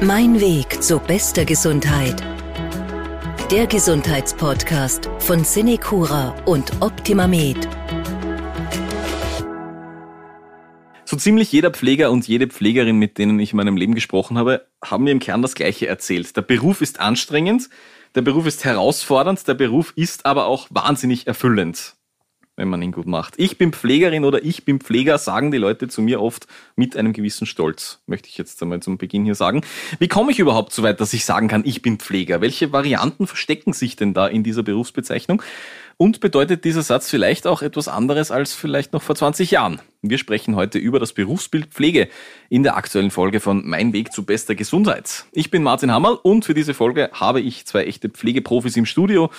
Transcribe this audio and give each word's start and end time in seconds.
Mein 0.00 0.40
Weg 0.40 0.80
zu 0.80 1.00
bester 1.00 1.44
Gesundheit. 1.44 2.22
Der 3.50 3.66
Gesundheitspodcast 3.66 5.10
von 5.18 5.42
Cinecura 5.42 6.36
und 6.44 6.70
OptimaMed. 6.80 7.68
So 11.04 11.16
ziemlich 11.16 11.50
jeder 11.50 11.72
Pfleger 11.72 12.12
und 12.12 12.28
jede 12.28 12.46
Pflegerin, 12.46 12.96
mit 12.96 13.18
denen 13.18 13.40
ich 13.40 13.50
in 13.50 13.56
meinem 13.56 13.76
Leben 13.76 13.96
gesprochen 13.96 14.38
habe, 14.38 14.68
haben 14.84 15.02
mir 15.02 15.10
im 15.10 15.18
Kern 15.18 15.42
das 15.42 15.56
Gleiche 15.56 15.88
erzählt. 15.88 16.36
Der 16.36 16.42
Beruf 16.42 16.80
ist 16.80 17.00
anstrengend, 17.00 17.68
der 18.14 18.22
Beruf 18.22 18.46
ist 18.46 18.64
herausfordernd, 18.64 19.48
der 19.48 19.54
Beruf 19.54 19.92
ist 19.96 20.26
aber 20.26 20.46
auch 20.46 20.68
wahnsinnig 20.70 21.26
erfüllend 21.26 21.97
wenn 22.58 22.68
man 22.68 22.82
ihn 22.82 22.90
gut 22.90 23.06
macht. 23.06 23.34
Ich 23.36 23.56
bin 23.56 23.72
Pflegerin 23.72 24.24
oder 24.24 24.44
ich 24.44 24.64
bin 24.64 24.80
Pfleger, 24.80 25.16
sagen 25.16 25.52
die 25.52 25.58
Leute 25.58 25.86
zu 25.86 26.02
mir 26.02 26.20
oft 26.20 26.48
mit 26.74 26.96
einem 26.96 27.12
gewissen 27.12 27.46
Stolz, 27.46 28.00
möchte 28.06 28.28
ich 28.28 28.36
jetzt 28.36 28.60
einmal 28.60 28.80
zum 28.80 28.98
Beginn 28.98 29.24
hier 29.24 29.36
sagen. 29.36 29.62
Wie 30.00 30.08
komme 30.08 30.32
ich 30.32 30.40
überhaupt 30.40 30.72
so 30.72 30.82
weit, 30.82 31.00
dass 31.00 31.12
ich 31.12 31.24
sagen 31.24 31.46
kann, 31.46 31.62
ich 31.64 31.82
bin 31.82 31.98
Pfleger? 31.98 32.40
Welche 32.40 32.72
Varianten 32.72 33.28
verstecken 33.28 33.72
sich 33.72 33.94
denn 33.94 34.12
da 34.12 34.26
in 34.26 34.42
dieser 34.42 34.64
Berufsbezeichnung? 34.64 35.40
Und 35.96 36.20
bedeutet 36.20 36.64
dieser 36.64 36.82
Satz 36.82 37.08
vielleicht 37.08 37.46
auch 37.46 37.62
etwas 37.62 37.86
anderes 37.86 38.32
als 38.32 38.54
vielleicht 38.54 38.92
noch 38.92 39.02
vor 39.02 39.14
20 39.14 39.52
Jahren? 39.52 39.80
Wir 40.02 40.18
sprechen 40.18 40.56
heute 40.56 40.78
über 40.78 40.98
das 40.98 41.12
Berufsbild 41.12 41.66
Pflege 41.66 42.08
in 42.48 42.64
der 42.64 42.76
aktuellen 42.76 43.10
Folge 43.12 43.38
von 43.38 43.68
Mein 43.68 43.92
Weg 43.92 44.12
zu 44.12 44.24
bester 44.24 44.56
Gesundheit. 44.56 45.26
Ich 45.32 45.50
bin 45.52 45.62
Martin 45.62 45.92
Hammerl 45.92 46.18
und 46.22 46.44
für 46.44 46.54
diese 46.54 46.74
Folge 46.74 47.10
habe 47.12 47.40
ich 47.40 47.66
zwei 47.66 47.84
echte 47.84 48.08
Pflegeprofis 48.08 48.76
im 48.76 48.86
Studio. 48.86 49.30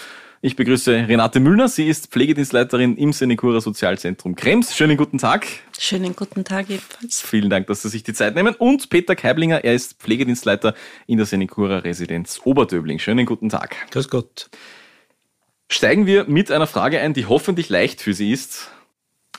Ich 0.42 0.56
begrüße 0.56 0.94
Renate 1.10 1.42
Müllner. 1.42 1.68
Sie 1.68 1.90
ist 1.90 2.08
Pflegedienstleiterin 2.08 2.96
im 2.96 3.12
Senecura 3.12 3.60
Sozialzentrum 3.60 4.38
Krems. 4.38 4.74
Schönen 4.74 4.96
guten 4.96 5.18
Tag. 5.18 5.46
Schönen 5.78 6.16
guten 6.16 6.46
Tag 6.46 6.70
ebenfalls. 6.70 7.20
Vielen 7.20 7.50
Dank, 7.50 7.68
dass 7.68 7.82
Sie 7.82 7.90
sich 7.90 8.04
die 8.04 8.14
Zeit 8.14 8.36
nehmen. 8.36 8.56
Und 8.56 8.90
Peter 8.90 9.18
Keiblinger, 9.18 9.66
er 9.66 9.74
ist 9.74 10.00
Pflegedienstleiter 10.00 10.76
in 11.08 11.18
der 11.18 11.26
Senecura 11.26 11.80
Residenz 11.80 12.40
Oberdöbling. 12.46 13.00
Schönen 13.00 13.26
guten 13.26 13.50
Tag. 13.50 13.76
Grüß 13.92 14.08
Gott. 14.08 14.50
Steigen 15.70 16.06
wir 16.06 16.24
mit 16.24 16.52
einer 16.52 16.68
Frage 16.68 17.02
ein, 17.02 17.14
die 17.14 17.26
hoffentlich 17.26 17.68
leicht 17.68 18.00
für 18.00 18.14
Sie 18.14 18.32
ist 18.32 18.70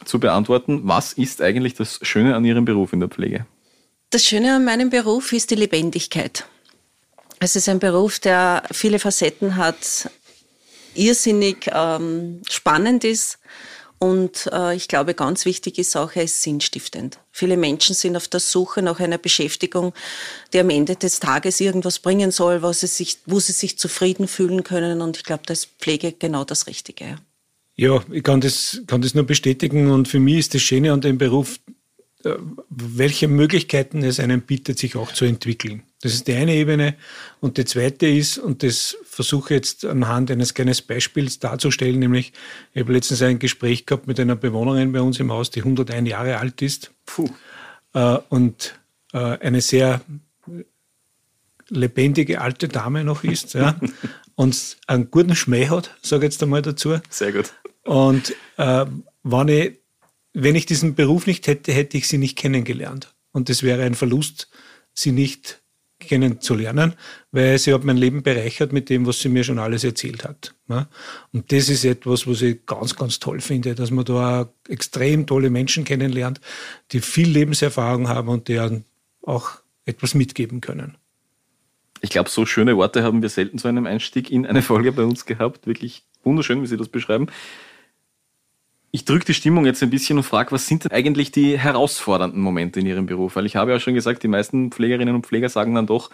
zu 0.04 0.20
beantworten. 0.20 0.82
Was 0.84 1.14
ist 1.14 1.40
eigentlich 1.40 1.72
das 1.72 2.00
Schöne 2.02 2.36
an 2.36 2.44
Ihrem 2.44 2.66
Beruf 2.66 2.92
in 2.92 3.00
der 3.00 3.08
Pflege? 3.08 3.46
Das 4.10 4.22
Schöne 4.22 4.54
an 4.54 4.66
meinem 4.66 4.90
Beruf 4.90 5.32
ist 5.32 5.50
die 5.50 5.54
Lebendigkeit. 5.54 6.44
Es 7.38 7.56
ist 7.56 7.70
ein 7.70 7.78
Beruf, 7.78 8.18
der 8.18 8.64
viele 8.70 8.98
Facetten 8.98 9.56
hat, 9.56 10.10
irrsinnig 10.94 11.70
ähm, 11.72 12.42
spannend 12.48 13.04
ist. 13.04 13.38
Und 13.98 14.48
äh, 14.50 14.74
ich 14.74 14.88
glaube, 14.88 15.12
ganz 15.12 15.44
wichtig 15.44 15.78
ist 15.78 15.94
auch, 15.94 16.12
er 16.14 16.24
ist 16.24 16.42
sinnstiftend. 16.42 17.18
Viele 17.32 17.58
Menschen 17.58 17.94
sind 17.94 18.16
auf 18.16 18.28
der 18.28 18.40
Suche 18.40 18.80
nach 18.80 18.98
einer 18.98 19.18
Beschäftigung, 19.18 19.92
die 20.54 20.58
am 20.60 20.70
Ende 20.70 20.96
des 20.96 21.20
Tages 21.20 21.60
irgendwas 21.60 21.98
bringen 21.98 22.30
soll, 22.30 22.62
was 22.62 22.80
sie 22.80 22.86
sich, 22.86 23.18
wo 23.26 23.40
sie 23.40 23.52
sich 23.52 23.78
zufrieden 23.78 24.26
fühlen 24.26 24.64
können. 24.64 25.02
Und 25.02 25.18
ich 25.18 25.24
glaube, 25.24 25.42
da 25.44 25.52
ist 25.52 25.68
Pflege 25.78 26.12
genau 26.12 26.44
das 26.44 26.66
Richtige. 26.66 27.18
Ja, 27.76 28.02
ich 28.10 28.22
kann 28.22 28.40
das, 28.40 28.80
kann 28.86 29.02
das 29.02 29.14
nur 29.14 29.24
bestätigen. 29.24 29.90
Und 29.90 30.08
für 30.08 30.18
mich 30.18 30.38
ist 30.38 30.54
das 30.54 30.62
Schöne 30.62 30.94
an 30.94 31.02
dem 31.02 31.18
Beruf, 31.18 31.60
welche 32.68 33.28
Möglichkeiten 33.28 34.02
es 34.02 34.20
einem 34.20 34.42
bietet, 34.42 34.78
sich 34.78 34.96
auch 34.96 35.12
zu 35.12 35.24
entwickeln. 35.24 35.82
Das 36.02 36.12
ist 36.12 36.28
die 36.28 36.34
eine 36.34 36.54
Ebene. 36.54 36.96
Und 37.40 37.56
die 37.56 37.64
zweite 37.64 38.06
ist, 38.06 38.38
und 38.38 38.62
das 38.62 38.96
versuche 39.04 39.54
ich 39.54 39.58
jetzt 39.58 39.84
anhand 39.84 40.30
eines 40.30 40.54
kleinen 40.54 40.74
Beispiels 40.86 41.38
darzustellen, 41.38 41.98
nämlich, 41.98 42.32
ich 42.74 42.82
habe 42.82 42.92
letztens 42.92 43.22
ein 43.22 43.38
Gespräch 43.38 43.86
gehabt 43.86 44.06
mit 44.06 44.20
einer 44.20 44.36
Bewohnerin 44.36 44.92
bei 44.92 45.00
uns 45.00 45.18
im 45.18 45.32
Haus, 45.32 45.50
die 45.50 45.60
101 45.60 46.08
Jahre 46.08 46.38
alt 46.38 46.60
ist. 46.62 46.90
Puh. 47.06 47.28
Äh, 47.94 48.18
und 48.28 48.78
äh, 49.12 49.18
eine 49.18 49.60
sehr 49.60 50.00
lebendige 51.68 52.40
alte 52.40 52.68
Dame 52.68 53.04
noch 53.04 53.24
ist, 53.24 53.54
ja, 53.54 53.78
und 54.34 54.76
einen 54.86 55.10
guten 55.10 55.36
Schmäh 55.36 55.68
hat, 55.68 55.96
sage 56.02 56.26
ich 56.26 56.32
jetzt 56.32 56.42
einmal 56.42 56.62
dazu. 56.62 56.98
Sehr 57.08 57.32
gut. 57.32 57.52
Und 57.84 58.34
äh, 58.56 58.86
wenn 59.22 59.48
ich 59.48 59.79
wenn 60.32 60.54
ich 60.54 60.66
diesen 60.66 60.94
Beruf 60.94 61.26
nicht 61.26 61.46
hätte, 61.46 61.72
hätte 61.72 61.96
ich 61.96 62.08
sie 62.08 62.18
nicht 62.18 62.36
kennengelernt. 62.36 63.14
Und 63.32 63.48
das 63.48 63.62
wäre 63.62 63.82
ein 63.82 63.94
Verlust, 63.94 64.48
sie 64.92 65.12
nicht 65.12 65.60
kennenzulernen, 65.98 66.94
weil 67.30 67.58
sie 67.58 67.74
hat 67.74 67.84
mein 67.84 67.96
Leben 67.96 68.22
bereichert 68.22 68.72
mit 68.72 68.88
dem, 68.88 69.06
was 69.06 69.20
sie 69.20 69.28
mir 69.28 69.44
schon 69.44 69.58
alles 69.58 69.84
erzählt 69.84 70.24
hat. 70.24 70.54
Und 71.32 71.52
das 71.52 71.68
ist 71.68 71.84
etwas, 71.84 72.26
was 72.26 72.42
ich 72.42 72.64
ganz, 72.64 72.96
ganz 72.96 73.18
toll 73.18 73.40
finde, 73.40 73.74
dass 73.74 73.90
man 73.90 74.04
da 74.04 74.50
extrem 74.68 75.26
tolle 75.26 75.50
Menschen 75.50 75.84
kennenlernt, 75.84 76.40
die 76.92 77.00
viel 77.00 77.28
Lebenserfahrung 77.28 78.08
haben 78.08 78.28
und 78.28 78.48
die 78.48 78.58
auch 79.22 79.50
etwas 79.84 80.14
mitgeben 80.14 80.60
können. 80.60 80.96
Ich 82.00 82.10
glaube, 82.10 82.30
so 82.30 82.46
schöne 82.46 82.76
Worte 82.78 83.02
haben 83.02 83.20
wir 83.20 83.28
selten 83.28 83.58
zu 83.58 83.68
einem 83.68 83.86
Einstieg 83.86 84.30
in 84.30 84.46
eine 84.46 84.62
Folge 84.62 84.92
bei 84.92 85.02
uns 85.02 85.26
gehabt. 85.26 85.66
Wirklich 85.66 86.04
wunderschön, 86.24 86.62
wie 86.62 86.66
Sie 86.66 86.78
das 86.78 86.88
beschreiben. 86.88 87.26
Ich 88.92 89.04
drücke 89.04 89.26
die 89.26 89.34
Stimmung 89.34 89.66
jetzt 89.66 89.82
ein 89.82 89.90
bisschen 89.90 90.18
und 90.18 90.24
frage, 90.24 90.50
was 90.50 90.66
sind 90.66 90.84
denn 90.84 90.90
eigentlich 90.90 91.30
die 91.30 91.56
herausfordernden 91.56 92.40
Momente 92.40 92.80
in 92.80 92.86
Ihrem 92.86 93.06
Beruf? 93.06 93.36
Weil 93.36 93.46
ich 93.46 93.54
habe 93.54 93.70
ja 93.70 93.78
schon 93.78 93.94
gesagt, 93.94 94.22
die 94.22 94.28
meisten 94.28 94.72
Pflegerinnen 94.72 95.14
und 95.14 95.26
Pfleger 95.26 95.48
sagen 95.48 95.74
dann 95.74 95.86
doch, 95.86 96.10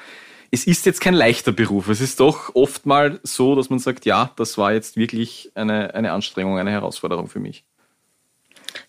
es 0.51 0.67
ist 0.67 0.85
jetzt 0.87 1.01
kein 1.01 1.15
leichter 1.15 1.53
Beruf. 1.53 1.89
Es 1.89 2.01
ist 2.01 2.21
doch 2.21 2.55
oft 2.55 2.87
mal 2.87 3.19
so, 3.23 3.55
dass 3.55 3.71
man 3.71 3.79
sagt, 3.79 4.05
ja, 4.05 4.31
das 4.37 4.59
war 4.59 4.73
jetzt 4.73 4.97
wirklich 4.97 5.51
eine, 5.55 5.95
eine 5.95 6.13
Anstrengung, 6.13 6.59
eine 6.59 6.71
Herausforderung 6.71 7.29
für 7.29 7.41
mich. 7.41 7.65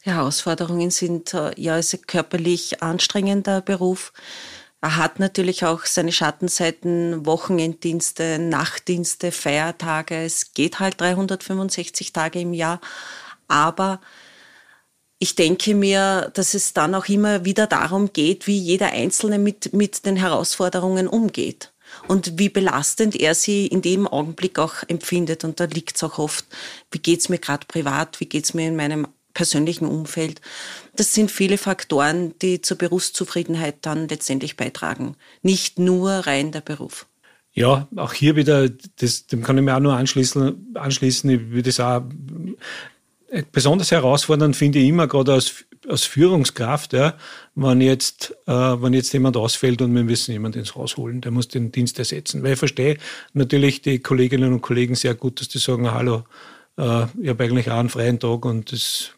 Herausforderungen 0.02 0.92
sind, 0.92 1.34
äh, 1.34 1.52
ja, 1.60 1.78
es 1.78 1.94
ist 1.94 2.02
ein 2.02 2.08
körperlich 2.08 2.84
anstrengender 2.84 3.62
Beruf. 3.62 4.12
Er 4.82 4.98
hat 4.98 5.20
natürlich 5.20 5.66
auch 5.66 5.86
seine 5.86 6.12
Schattenseiten, 6.12 7.26
Wochenenddienste, 7.26 8.38
Nachtdienste, 8.38 9.32
Feiertage. 9.32 10.24
Es 10.24 10.54
geht 10.54 10.80
halt 10.80 11.02
365 11.02 12.14
Tage 12.14 12.42
im 12.42 12.54
Jahr. 12.54 12.80
Aber 13.48 14.02
ich 15.20 15.36
denke 15.36 15.74
mir, 15.74 16.32
dass 16.34 16.54
es 16.54 16.74
dann 16.74 16.94
auch 16.94 17.08
immer 17.08 17.44
wieder 17.44 17.68
darum 17.68 18.14
geht, 18.14 18.46
wie 18.46 18.58
jeder 18.58 18.92
Einzelne 18.92 19.40
mit, 19.40 19.74
mit 19.74 20.06
den 20.06 20.16
Herausforderungen 20.16 21.08
umgeht 21.08 21.72
und 22.08 22.38
wie 22.38 22.50
belastend 22.50 23.16
er 23.16 23.34
sie 23.34 23.66
in 23.66 23.82
dem 23.82 24.08
Augenblick 24.08 24.60
auch 24.60 24.76
empfindet. 24.88 25.44
Und 25.44 25.60
da 25.60 25.66
liegt 25.66 25.96
es 25.96 26.04
auch 26.04 26.20
oft, 26.20 26.46
wie 26.92 27.00
geht's 27.00 27.30
mir 27.30 27.40
gerade 27.40 27.66
privat, 27.68 28.20
wie 28.20 28.26
geht's 28.26 28.54
mir 28.54 28.68
in 28.68 28.76
meinem 28.76 29.08
persönlichen 29.34 29.86
Umfeld. 29.86 30.42
Das 30.96 31.14
sind 31.14 31.32
viele 31.32 31.58
Faktoren, 31.58 32.34
die 32.40 32.62
zur 32.62 32.78
Berufszufriedenheit 32.78 33.78
dann 33.82 34.08
letztendlich 34.08 34.58
beitragen. 34.58 35.16
Nicht 35.42 35.80
nur 35.80 36.12
rein 36.12 36.52
der 36.52 36.62
Beruf. 36.62 37.06
Ja, 37.54 37.88
auch 37.96 38.14
hier 38.14 38.36
wieder, 38.36 38.70
das, 39.00 39.26
dem 39.28 39.44
kann 39.44 39.58
ich 39.58 39.64
mir 39.64 39.76
auch 39.76 39.80
nur 39.80 39.96
anschließen. 39.96 40.76
anschließen. 40.76 41.30
Ich 41.30 41.50
würde 41.50 41.70
es 41.70 41.80
auch 41.80 42.04
besonders 43.52 43.92
herausfordernd 43.92 44.56
finde 44.56 44.80
ich 44.80 44.88
immer, 44.88 45.08
gerade 45.08 45.34
als, 45.34 45.66
als 45.88 46.04
Führungskraft, 46.04 46.94
ja, 46.94 47.16
wenn 47.56 47.82
jetzt, 47.82 48.36
äh, 48.46 48.52
wenn 48.52 48.94
jetzt 48.94 49.12
jemand 49.14 49.38
ausfällt 49.38 49.82
und 49.82 49.94
wir 49.94 50.04
müssen 50.04 50.32
jemanden 50.32 50.60
ins 50.60 50.76
Haus 50.76 50.98
holen, 50.98 51.22
der 51.22 51.32
muss 51.32 51.48
den 51.48 51.72
Dienst 51.72 52.00
ersetzen. 52.00 52.44
Weil 52.44 52.54
ich 52.54 52.60
verstehe 52.60 52.98
natürlich 53.34 53.82
die 53.82 54.00
Kolleginnen 54.00 54.54
und 54.54 54.62
Kollegen 54.62 54.96
sehr 54.96 55.16
gut, 55.16 55.42
dass 55.42 55.50
die 55.50 55.60
sagen, 55.60 55.92
hallo, 55.92 56.24
äh, 56.78 57.06
ich 57.22 57.30
habe 57.30 57.44
eigentlich 57.44 57.70
auch 57.70 57.80
einen 57.80 57.90
freien 57.90 58.20
Tag 58.20 58.46
und 58.46 58.72
das 58.72 59.12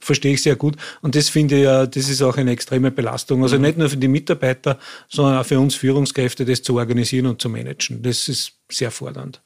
verstehe 0.00 0.34
ich 0.34 0.42
sehr 0.42 0.56
gut. 0.56 0.76
Und 1.00 1.14
das 1.14 1.28
finde 1.28 1.56
ich 1.56 1.62
ja, 1.62 1.86
das 1.86 2.08
ist 2.08 2.22
auch 2.22 2.36
eine 2.36 2.50
extreme 2.50 2.90
Belastung. 2.90 3.42
Also 3.42 3.56
mhm. 3.56 3.62
nicht 3.62 3.78
nur 3.78 3.88
für 3.88 3.96
die 3.96 4.08
Mitarbeiter, 4.08 4.78
sondern 5.08 5.38
auch 5.38 5.46
für 5.46 5.60
uns 5.60 5.76
Führungskräfte, 5.76 6.44
das 6.44 6.62
zu 6.62 6.76
organisieren 6.76 7.26
und 7.26 7.40
zu 7.40 7.48
managen. 7.48 8.02
Das 8.02 8.28
ist 8.28 8.54
sehr 8.70 8.90
fordernd. 8.90 9.40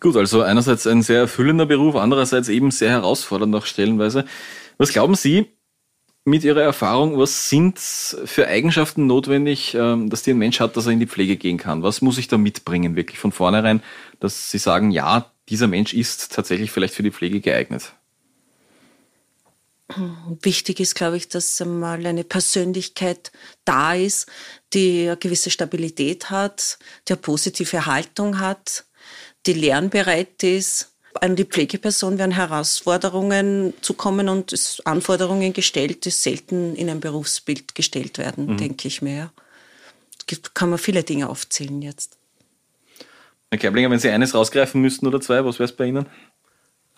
Gut, 0.00 0.16
also 0.16 0.42
einerseits 0.42 0.86
ein 0.86 1.02
sehr 1.02 1.20
erfüllender 1.20 1.66
Beruf, 1.66 1.96
andererseits 1.96 2.48
eben 2.48 2.70
sehr 2.70 2.90
herausfordernd 2.90 3.54
auch 3.54 3.66
stellenweise. 3.66 4.24
Was 4.78 4.92
glauben 4.92 5.14
Sie 5.14 5.46
mit 6.24 6.44
Ihrer 6.44 6.62
Erfahrung, 6.62 7.18
was 7.18 7.48
sind 7.48 7.78
für 7.78 8.48
Eigenschaften 8.48 9.06
notwendig, 9.06 9.74
ähm, 9.74 10.10
dass 10.10 10.22
die 10.22 10.32
ein 10.32 10.38
Mensch 10.38 10.60
hat, 10.60 10.76
dass 10.76 10.86
er 10.86 10.92
in 10.92 11.00
die 11.00 11.06
Pflege 11.06 11.36
gehen 11.36 11.56
kann? 11.56 11.82
Was 11.82 12.02
muss 12.02 12.18
ich 12.18 12.28
da 12.28 12.36
mitbringen, 12.36 12.96
wirklich 12.96 13.18
von 13.18 13.32
vornherein, 13.32 13.82
dass 14.20 14.50
Sie 14.50 14.58
sagen, 14.58 14.90
ja, 14.90 15.30
dieser 15.48 15.68
Mensch 15.68 15.94
ist 15.94 16.32
tatsächlich 16.32 16.72
vielleicht 16.72 16.94
für 16.94 17.04
die 17.04 17.12
Pflege 17.12 17.40
geeignet? 17.40 17.92
Wichtig 20.42 20.80
ist, 20.80 20.96
glaube 20.96 21.16
ich, 21.16 21.28
dass 21.28 21.60
mal 21.64 22.04
eine 22.04 22.24
Persönlichkeit 22.24 23.30
da 23.64 23.94
ist, 23.94 24.26
die 24.72 25.06
eine 25.06 25.16
gewisse 25.16 25.50
Stabilität 25.50 26.28
hat, 26.28 26.78
die 27.06 27.12
eine 27.12 27.22
positive 27.22 27.86
Haltung 27.86 28.40
hat, 28.40 28.84
die 29.46 29.52
lernbereit 29.52 30.42
ist. 30.42 30.92
An 31.20 31.34
die 31.34 31.44
Pflegeperson 31.44 32.18
werden 32.18 32.32
Herausforderungen 32.32 33.72
zukommen 33.80 34.28
und 34.28 34.52
es 34.52 34.82
Anforderungen 34.84 35.54
gestellt, 35.54 36.04
die 36.04 36.10
selten 36.10 36.76
in 36.76 36.90
ein 36.90 37.00
Berufsbild 37.00 37.74
gestellt 37.74 38.18
werden, 38.18 38.46
mhm. 38.46 38.56
denke 38.58 38.86
ich 38.86 39.00
mir. 39.00 39.30
Da 40.26 40.36
kann 40.52 40.68
man 40.68 40.78
viele 40.78 41.04
Dinge 41.04 41.30
aufzählen 41.30 41.80
jetzt. 41.80 42.18
Herr 43.50 43.58
Kerblinger, 43.58 43.90
wenn 43.90 43.98
Sie 43.98 44.10
eines 44.10 44.34
rausgreifen 44.34 44.80
müssten 44.82 45.06
oder 45.06 45.20
zwei, 45.20 45.42
was 45.44 45.58
wäre 45.58 45.70
es 45.70 45.76
bei 45.76 45.86
Ihnen? 45.86 46.06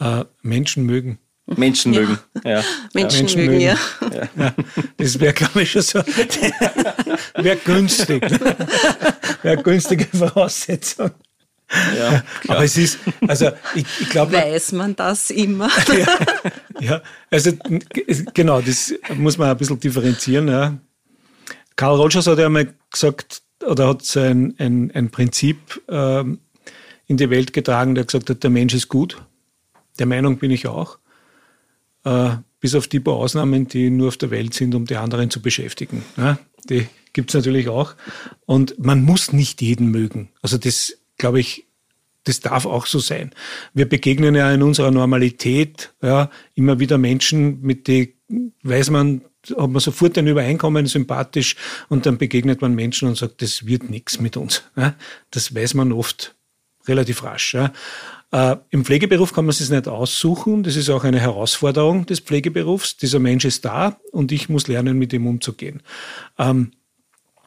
Äh, 0.00 0.24
Menschen 0.42 0.84
mögen. 0.84 1.18
Menschen 1.46 1.92
mögen. 1.94 2.18
Ja. 2.44 2.64
Menschen, 2.94 3.18
Menschen 3.20 3.46
mögen, 3.46 3.60
ja. 3.60 3.78
ja. 4.00 4.54
Das 4.96 5.20
wäre, 5.20 5.34
glaube 5.34 5.62
ich, 5.62 5.70
schon 5.70 5.82
so. 5.82 5.98
wäre 7.36 7.56
günstig. 7.56 8.22
wäre 9.42 9.62
günstige 9.62 10.06
Voraussetzung. 10.06 11.12
Ja, 11.96 12.22
Aber 12.48 12.64
es 12.64 12.76
ist, 12.76 12.98
also 13.26 13.50
ich, 13.74 13.84
ich 14.00 14.08
glaube. 14.08 14.32
Weiß 14.32 14.72
man 14.72 14.96
das 14.96 15.30
immer? 15.30 15.68
ja, 15.92 16.18
ja, 16.80 17.02
also 17.30 17.52
genau, 18.34 18.60
das 18.60 18.94
muss 19.16 19.36
man 19.36 19.50
ein 19.50 19.56
bisschen 19.56 19.78
differenzieren. 19.78 20.48
Ja. 20.48 20.78
Karl 21.76 21.96
Rogers 21.96 22.26
hat 22.26 22.38
ja 22.38 22.46
einmal 22.46 22.72
gesagt, 22.90 23.42
oder 23.66 23.88
hat 23.88 24.16
ein, 24.16 24.54
ein, 24.58 24.90
ein 24.92 25.10
Prinzip 25.10 25.80
ähm, 25.88 26.38
in 27.06 27.16
die 27.16 27.30
Welt 27.30 27.52
getragen, 27.52 27.94
der 27.94 28.04
gesagt 28.04 28.30
hat, 28.30 28.42
der 28.42 28.50
Mensch 28.50 28.74
ist 28.74 28.88
gut. 28.88 29.20
Der 29.98 30.06
Meinung 30.06 30.38
bin 30.38 30.50
ich 30.50 30.66
auch. 30.66 30.98
Äh, 32.04 32.36
bis 32.60 32.74
auf 32.74 32.88
die 32.88 33.00
paar 33.00 33.14
Ausnahmen, 33.14 33.68
die 33.68 33.90
nur 33.90 34.08
auf 34.08 34.16
der 34.16 34.30
Welt 34.30 34.54
sind, 34.54 34.74
um 34.74 34.84
die 34.86 34.96
anderen 34.96 35.30
zu 35.30 35.40
beschäftigen. 35.40 36.04
Ja, 36.16 36.38
die 36.68 36.88
gibt 37.12 37.30
es 37.30 37.34
natürlich 37.34 37.68
auch. 37.68 37.94
Und 38.46 38.78
man 38.78 39.02
muss 39.02 39.32
nicht 39.32 39.62
jeden 39.62 39.88
mögen. 39.88 40.30
Also 40.42 40.58
das, 40.58 40.97
glaube 41.18 41.40
ich, 41.40 41.66
das 42.24 42.40
darf 42.40 42.66
auch 42.66 42.86
so 42.86 42.98
sein. 42.98 43.30
Wir 43.74 43.88
begegnen 43.88 44.34
ja 44.34 44.52
in 44.52 44.62
unserer 44.62 44.90
Normalität 44.90 45.94
ja, 46.02 46.30
immer 46.54 46.78
wieder 46.78 46.98
Menschen, 46.98 47.62
mit 47.62 47.88
denen 47.88 48.52
weiß 48.62 48.90
man, 48.90 49.22
hat 49.50 49.70
man 49.70 49.80
sofort 49.80 50.18
ein 50.18 50.26
Übereinkommen, 50.26 50.86
sympathisch, 50.86 51.56
und 51.88 52.06
dann 52.06 52.18
begegnet 52.18 52.60
man 52.60 52.74
Menschen 52.74 53.08
und 53.08 53.16
sagt, 53.16 53.40
das 53.40 53.66
wird 53.66 53.88
nichts 53.88 54.20
mit 54.20 54.36
uns. 54.36 54.62
Ja. 54.76 54.94
Das 55.30 55.54
weiß 55.54 55.74
man 55.74 55.92
oft 55.92 56.34
relativ 56.86 57.22
rasch. 57.22 57.54
Ja. 57.54 57.72
Äh, 58.30 58.56
Im 58.70 58.84
Pflegeberuf 58.84 59.32
kann 59.32 59.46
man 59.46 59.50
es 59.50 59.70
nicht 59.70 59.88
aussuchen. 59.88 60.62
Das 60.62 60.76
ist 60.76 60.90
auch 60.90 61.04
eine 61.04 61.20
Herausforderung 61.20 62.04
des 62.04 62.20
Pflegeberufs. 62.20 62.98
Dieser 62.98 63.20
Mensch 63.20 63.44
ist 63.44 63.64
da 63.64 63.98
und 64.12 64.32
ich 64.32 64.48
muss 64.48 64.68
lernen, 64.68 64.98
mit 64.98 65.12
ihm 65.12 65.26
umzugehen. 65.26 65.82
Ähm, 66.38 66.72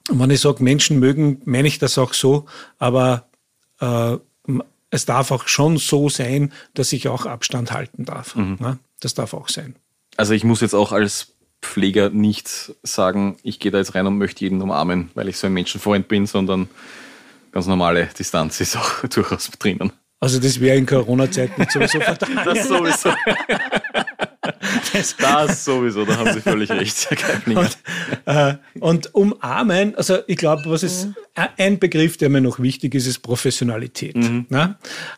wenn 0.10 0.32
ich 0.32 0.42
sage, 0.42 0.64
Menschen 0.64 1.00
mögen, 1.00 1.42
meine 1.46 1.68
ich 1.68 1.78
das 1.78 1.98
auch 1.98 2.14
so, 2.14 2.48
aber 2.80 3.30
äh, 3.82 4.18
es 4.90 5.06
darf 5.06 5.32
auch 5.32 5.48
schon 5.48 5.78
so 5.78 6.10
sein, 6.10 6.52
dass 6.74 6.94
ich 6.94 7.08
auch 7.08 7.26
Abstand 7.26 7.72
halten 7.72 8.06
darf. 8.06 8.36
Mhm. 8.36 8.58
Ja, 8.60 8.78
das 9.00 9.14
darf 9.14 9.34
auch 9.34 9.50
sein. 9.50 9.76
Also 10.18 10.34
ich 10.34 10.44
muss 10.44 10.62
jetzt 10.62 10.76
auch 10.76 10.92
als 10.92 11.34
Pfleger 11.62 12.10
nicht 12.10 12.74
sagen, 12.84 13.38
ich 13.44 13.60
gehe 13.60 13.72
da 13.72 13.78
jetzt 13.78 13.96
rein 13.96 14.08
und 14.08 14.18
möchte 14.18 14.42
jeden 14.42 14.62
umarmen, 14.62 15.10
weil 15.14 15.30
ich 15.30 15.38
so 15.38 15.48
ein 15.48 15.54
Menschenfreund 15.54 16.08
bin, 16.08 16.26
sondern 16.26 16.70
ganz 17.52 17.68
normale 17.68 18.10
Distanz 18.18 18.60
ist 18.60 18.76
auch 18.76 19.02
durchaus 19.10 19.50
drinnen. 19.52 19.92
Also 20.20 20.40
das 20.40 20.60
wäre 20.60 20.78
in 20.78 20.86
Corona-Zeiten 20.86 21.66
sowieso 21.70 22.00
verdammt. 22.02 22.46
Das 22.46 22.68
sowieso. 22.68 23.10
Das, 24.94 25.16
das, 25.18 25.66
sowieso, 25.66 26.06
da 26.06 26.18
haben 26.18 26.34
Sie 26.34 26.42
völlig 26.42 26.70
recht, 26.70 27.10
Herr 27.10 27.58
und, 27.58 27.78
äh, 28.26 28.56
und 28.80 29.16
umarmen, 29.16 29.96
also 29.96 30.18
ich 30.28 30.38
glaube, 30.38 30.64
was 30.66 30.84
ist 30.84 31.08
mhm. 31.08 31.16
ein 31.58 31.80
Begriff, 31.80 32.18
der 32.18 32.30
mir 32.30 32.42
noch 32.42 32.60
wichtig 32.60 32.94
ist, 32.96 33.08
ist 33.08 33.20
Professionalität. 33.20 34.16
Mhm. 34.16 34.46
Ne? 34.50 34.76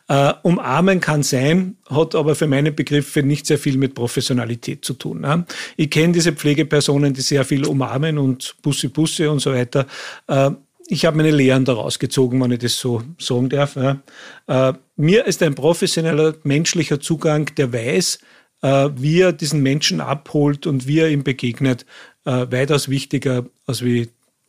Äh, 0.08 0.32
umarmen 0.42 1.00
kann 1.00 1.22
sein, 1.22 1.76
hat 1.88 2.14
aber 2.14 2.34
für 2.34 2.46
meine 2.46 2.72
Begriffe 2.72 3.22
nicht 3.22 3.46
sehr 3.46 3.58
viel 3.58 3.76
mit 3.76 3.94
Professionalität 3.94 4.84
zu 4.84 4.94
tun. 4.94 5.20
Ne? 5.22 5.44
Ich 5.76 5.90
kenne 5.90 6.12
diese 6.12 6.32
Pflegepersonen, 6.32 7.14
die 7.14 7.20
sehr 7.20 7.44
viel 7.44 7.66
umarmen 7.66 8.18
und 8.18 8.56
Busse, 8.62 8.88
Busse 8.88 9.30
und 9.30 9.40
so 9.40 9.52
weiter. 9.52 9.86
Äh, 10.28 10.50
ich 10.86 11.04
habe 11.06 11.16
meine 11.16 11.30
Lehren 11.30 11.64
daraus 11.64 11.98
gezogen, 11.98 12.40
wenn 12.42 12.50
ich 12.52 12.58
das 12.58 12.78
so 12.78 13.02
sagen 13.18 13.48
darf. 13.48 13.76
Ja. 13.76 14.00
Äh, 14.46 14.74
mir 14.96 15.26
ist 15.26 15.42
ein 15.42 15.54
professioneller 15.54 16.34
menschlicher 16.44 17.00
Zugang, 17.00 17.50
der 17.56 17.72
weiß, 17.72 18.18
äh, 18.64 18.90
wie 18.96 19.20
er 19.20 19.34
diesen 19.34 19.62
Menschen 19.62 20.00
abholt 20.00 20.66
und 20.66 20.86
wie 20.88 21.00
er 21.00 21.10
ihm 21.10 21.22
begegnet, 21.22 21.84
äh, 22.24 22.46
weitaus 22.50 22.88
wichtiger 22.88 23.44
als 23.66 23.84
wie 23.84 24.08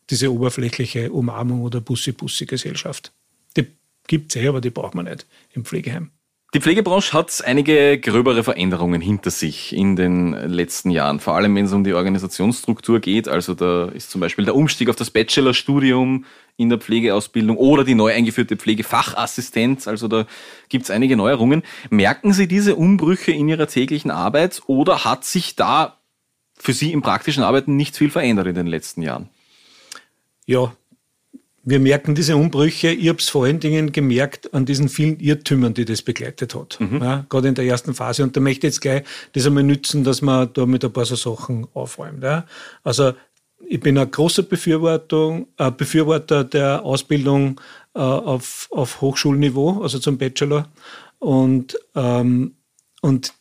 diese 0.09 0.31
oberflächliche 0.31 1.11
Umarmung 1.11 1.61
oder 1.61 1.81
Bussi-Bussi-Gesellschaft. 1.81 3.11
Die 3.57 3.67
gibt 4.07 4.33
es 4.33 4.41
eh, 4.41 4.47
aber 4.47 4.61
die 4.61 4.69
braucht 4.69 4.95
man 4.95 5.05
nicht 5.05 5.25
im 5.53 5.65
Pflegeheim. 5.65 6.11
Die 6.55 6.61
Pflegebranche 6.61 7.11
hat 7.11 7.43
einige 7.43 7.99
gröbere 7.99 8.41
Veränderungen 8.41 9.01
hinter 9.01 9.29
sich 9.29 9.75
in 9.75 9.97
den 9.97 10.31
letzten 10.31 10.89
Jahren, 10.89 11.19
vor 11.19 11.35
allem 11.35 11.53
wenn 11.53 11.65
es 11.65 11.73
um 11.73 11.83
die 11.83 11.93
Organisationsstruktur 11.93 13.01
geht. 13.01 13.27
Also 13.27 13.55
da 13.55 13.89
ist 13.89 14.09
zum 14.09 14.21
Beispiel 14.21 14.45
der 14.45 14.55
Umstieg 14.55 14.89
auf 14.89 14.95
das 14.95 15.11
Bachelorstudium 15.11 16.23
in 16.55 16.69
der 16.69 16.77
Pflegeausbildung 16.77 17.57
oder 17.57 17.83
die 17.83 17.93
neu 17.93 18.13
eingeführte 18.13 18.55
Pflegefachassistenz. 18.55 19.85
Also 19.89 20.07
da 20.07 20.27
gibt 20.69 20.85
es 20.85 20.91
einige 20.91 21.17
Neuerungen. 21.17 21.61
Merken 21.89 22.31
Sie 22.31 22.47
diese 22.47 22.77
Umbrüche 22.77 23.33
in 23.33 23.49
Ihrer 23.49 23.67
täglichen 23.67 24.09
Arbeit 24.09 24.61
oder 24.65 25.03
hat 25.03 25.25
sich 25.25 25.57
da 25.57 25.97
für 26.57 26.71
Sie 26.71 26.93
im 26.93 27.01
praktischen 27.01 27.43
Arbeiten 27.43 27.75
nicht 27.75 27.97
viel 27.97 28.09
verändert 28.09 28.47
in 28.47 28.55
den 28.55 28.67
letzten 28.67 29.01
Jahren? 29.01 29.27
Ja, 30.45 30.71
wir 31.65 31.79
merken 31.79 32.13
diese 32.13 32.37
Umbrüche. 32.37 32.89
Ich 32.89 33.09
habe 33.09 33.17
es 33.17 33.27
vor 33.27 33.45
allen 33.45 33.59
Dingen 33.59 33.91
gemerkt 33.91 34.53
an 34.53 34.65
diesen 34.65 34.87
vielen 34.87 35.19
Irrtümern, 35.19 35.73
die 35.73 35.83
das 35.83 36.03
begleitet 36.03 36.53
hat. 36.53 36.79
Mhm. 36.79 37.01
Ja, 37.01 37.25
gerade 37.27 37.47
in 37.47 37.55
der 37.55 37.65
ersten 37.65 37.95
Phase. 37.95 38.23
Und 38.23 38.37
da 38.37 38.39
möchte 38.39 38.67
ich 38.67 38.73
jetzt 38.73 38.81
gleich 38.81 39.03
das 39.33 39.47
einmal 39.47 39.63
nützen, 39.63 40.03
dass 40.03 40.21
man 40.21 40.53
da 40.53 40.67
mit 40.67 40.85
ein 40.85 40.93
paar 40.93 41.05
so 41.05 41.15
Sachen 41.15 41.67
aufräumt. 41.73 42.23
Ja. 42.23 42.45
Also 42.83 43.13
ich 43.67 43.79
bin 43.79 43.97
ein 43.97 44.09
großer 44.09 44.43
Befürwortung, 44.43 45.47
äh, 45.57 45.71
Befürworter 45.71 46.43
der 46.43 46.83
Ausbildung 46.83 47.59
äh, 47.95 47.99
auf, 47.99 48.67
auf 48.71 49.01
Hochschulniveau, 49.01 49.81
also 49.81 49.97
zum 49.97 50.19
Bachelor. 50.19 50.69
Und, 51.17 51.79
ähm, 51.95 52.53
und 53.01 53.33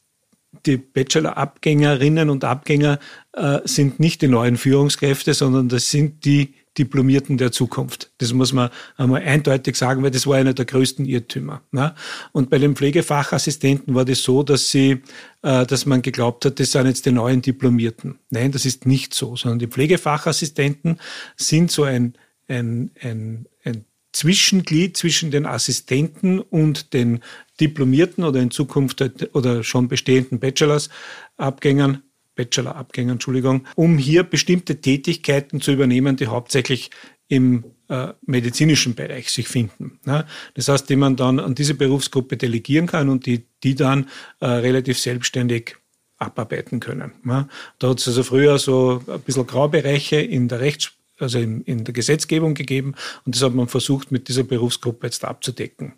die 0.64 0.78
Bachelor-Abgängerinnen 0.78 2.30
und 2.30 2.44
Abgänger 2.44 2.98
äh, 3.34 3.58
sind 3.64 4.00
nicht 4.00 4.22
die 4.22 4.28
neuen 4.28 4.56
Führungskräfte, 4.56 5.34
sondern 5.34 5.68
das 5.68 5.90
sind 5.90 6.24
die 6.24 6.54
Diplomierten 6.78 7.38
der 7.38 7.52
Zukunft. 7.52 8.10
Das 8.18 8.32
muss 8.32 8.52
man 8.52 8.70
einmal 8.96 9.22
eindeutig 9.22 9.76
sagen, 9.76 10.02
weil 10.02 10.10
das 10.10 10.26
war 10.26 10.36
einer 10.36 10.54
der 10.54 10.64
größten 10.64 11.06
Irrtümer. 11.06 11.62
Ne? 11.70 11.94
Und 12.32 12.50
bei 12.50 12.58
den 12.58 12.74
Pflegefachassistenten 12.74 13.94
war 13.94 14.04
das 14.04 14.22
so, 14.22 14.42
dass 14.42 14.70
sie, 14.70 15.02
äh, 15.42 15.66
dass 15.66 15.86
man 15.86 16.02
geglaubt 16.02 16.44
hat, 16.44 16.58
das 16.58 16.72
sind 16.72 16.86
jetzt 16.86 17.06
die 17.06 17.12
neuen 17.12 17.42
Diplomierten. 17.42 18.18
Nein, 18.30 18.52
das 18.52 18.64
ist 18.66 18.86
nicht 18.86 19.14
so, 19.14 19.36
sondern 19.36 19.60
die 19.60 19.68
Pflegefachassistenten 19.68 20.98
sind 21.36 21.70
so 21.70 21.84
ein, 21.84 22.14
ein, 22.48 22.90
ein, 23.00 23.46
ein 23.64 23.84
Zwischenglied 24.12 24.96
zwischen 24.96 25.30
den 25.30 25.44
Assistenten 25.44 26.38
und 26.40 26.92
den 26.92 27.20
Diplomierten 27.60 28.24
oder 28.24 28.40
in 28.40 28.50
Zukunft 28.50 29.04
oder 29.32 29.62
schon 29.64 29.88
bestehenden 29.88 30.38
Bachelors-Abgängern 30.38 32.02
Bachelor-Abgänger, 32.34 33.12
Entschuldigung, 33.12 33.66
um 33.74 33.98
hier 33.98 34.22
bestimmte 34.22 34.80
Tätigkeiten 34.80 35.60
zu 35.60 35.72
übernehmen, 35.72 36.16
die 36.16 36.26
hauptsächlich 36.26 36.90
im 37.28 37.64
äh, 37.88 38.08
medizinischen 38.26 38.94
Bereich 38.94 39.30
sich 39.30 39.48
finden. 39.48 39.98
Ne? 40.04 40.26
Das 40.54 40.68
heißt, 40.68 40.88
die 40.88 40.96
man 40.96 41.16
dann 41.16 41.40
an 41.40 41.54
diese 41.54 41.74
Berufsgruppe 41.74 42.36
delegieren 42.36 42.86
kann 42.86 43.08
und 43.08 43.26
die, 43.26 43.44
die 43.62 43.74
dann 43.74 44.08
äh, 44.40 44.46
relativ 44.46 44.98
selbstständig 44.98 45.76
abarbeiten 46.18 46.80
können. 46.80 47.12
Ne? 47.22 47.48
Da 47.78 47.90
hat 47.90 48.00
es 48.00 48.08
also 48.08 48.22
früher 48.22 48.58
so 48.58 49.02
ein 49.06 49.20
bisschen 49.20 49.46
Graubereiche 49.46 50.16
in 50.16 50.48
der 50.48 50.60
Rechts 50.60 50.92
also 51.20 51.38
in, 51.38 51.62
in 51.62 51.84
der 51.84 51.94
Gesetzgebung 51.94 52.54
gegeben 52.54 52.94
und 53.24 53.36
das 53.36 53.42
hat 53.42 53.54
man 53.54 53.68
versucht 53.68 54.10
mit 54.10 54.28
dieser 54.28 54.42
Berufsgruppe 54.42 55.06
jetzt 55.06 55.24
abzudecken. 55.24 55.94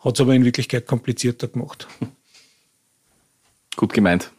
Hat 0.00 0.14
es 0.14 0.20
aber 0.20 0.34
in 0.34 0.44
Wirklichkeit 0.44 0.86
komplizierter 0.86 1.48
gemacht. 1.48 1.86
Gut 3.76 3.92
gemeint. 3.92 4.32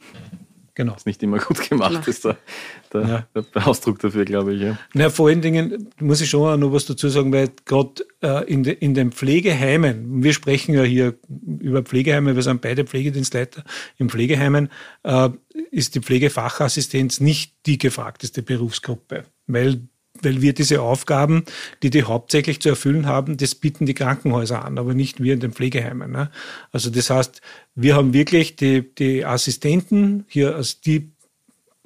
Genau. 0.79 0.95
Ist 0.95 1.05
nicht 1.05 1.21
immer 1.23 1.39
gut 1.39 1.69
gemacht, 1.69 1.91
genau. 1.91 2.07
ist 2.07 2.23
der, 2.23 2.37
der, 2.93 3.27
ja. 3.35 3.41
der, 3.41 3.67
Ausdruck 3.67 3.99
dafür, 3.99 4.23
glaube 4.23 4.53
ich. 4.53 4.61
Ja. 4.61 4.77
Na, 4.93 5.09
vor 5.09 5.27
allen 5.27 5.41
Dingen 5.41 5.89
muss 5.99 6.21
ich 6.21 6.29
schon 6.29 6.57
noch 6.57 6.71
was 6.71 6.85
dazu 6.85 7.09
sagen, 7.09 7.33
weil 7.33 7.49
gerade 7.65 8.05
äh, 8.21 8.49
in, 8.49 8.63
de, 8.63 8.75
in 8.75 8.93
den 8.93 9.11
Pflegeheimen, 9.11 10.23
wir 10.23 10.31
sprechen 10.31 10.73
ja 10.73 10.83
hier 10.83 11.15
über 11.59 11.83
Pflegeheime, 11.83 12.33
wir 12.33 12.43
sind 12.43 12.61
beide 12.61 12.85
Pflegedienstleiter 12.85 13.65
in 13.97 14.09
Pflegeheimen, 14.09 14.69
äh, 15.03 15.31
ist 15.69 15.95
die 15.95 15.99
Pflegefachassistenz 15.99 17.19
nicht 17.19 17.57
die 17.65 17.77
gefragteste 17.77 18.41
Berufsgruppe, 18.41 19.25
weil 19.47 19.81
weil 20.23 20.41
wir 20.41 20.53
diese 20.53 20.81
Aufgaben, 20.81 21.43
die 21.83 21.89
die 21.89 22.03
hauptsächlich 22.03 22.61
zu 22.61 22.69
erfüllen 22.69 23.05
haben, 23.05 23.37
das 23.37 23.55
bieten 23.55 23.85
die 23.85 23.93
Krankenhäuser 23.93 24.63
an, 24.63 24.77
aber 24.77 24.93
nicht 24.93 25.21
wir 25.21 25.33
in 25.33 25.39
den 25.39 25.51
Pflegeheimen. 25.51 26.11
Ne? 26.11 26.31
Also 26.71 26.89
das 26.89 27.09
heißt, 27.09 27.41
wir 27.75 27.95
haben 27.95 28.13
wirklich 28.13 28.55
die, 28.55 28.83
die 28.95 29.25
Assistenten 29.25 30.25
hier 30.27 30.55
als 30.55 30.81
die 30.81 31.11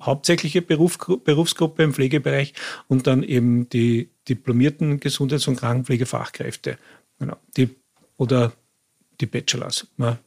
hauptsächliche 0.02 0.62
Beruf, 0.62 0.98
Berufsgruppe 0.98 1.84
im 1.84 1.94
Pflegebereich 1.94 2.54
und 2.88 3.08
dann 3.08 3.24
eben 3.24 3.70
die 3.70 4.10
diplomierten 4.28 5.00
Gesundheits- 5.00 5.48
und 5.48 5.58
Krankenpflegefachkräfte. 5.58 6.78
Genau. 7.20 7.38
Die, 7.58 7.70
oder 8.18 8.54
die 9.22 9.25
Bachelors. 9.25 9.88
Ne? 9.98 10.18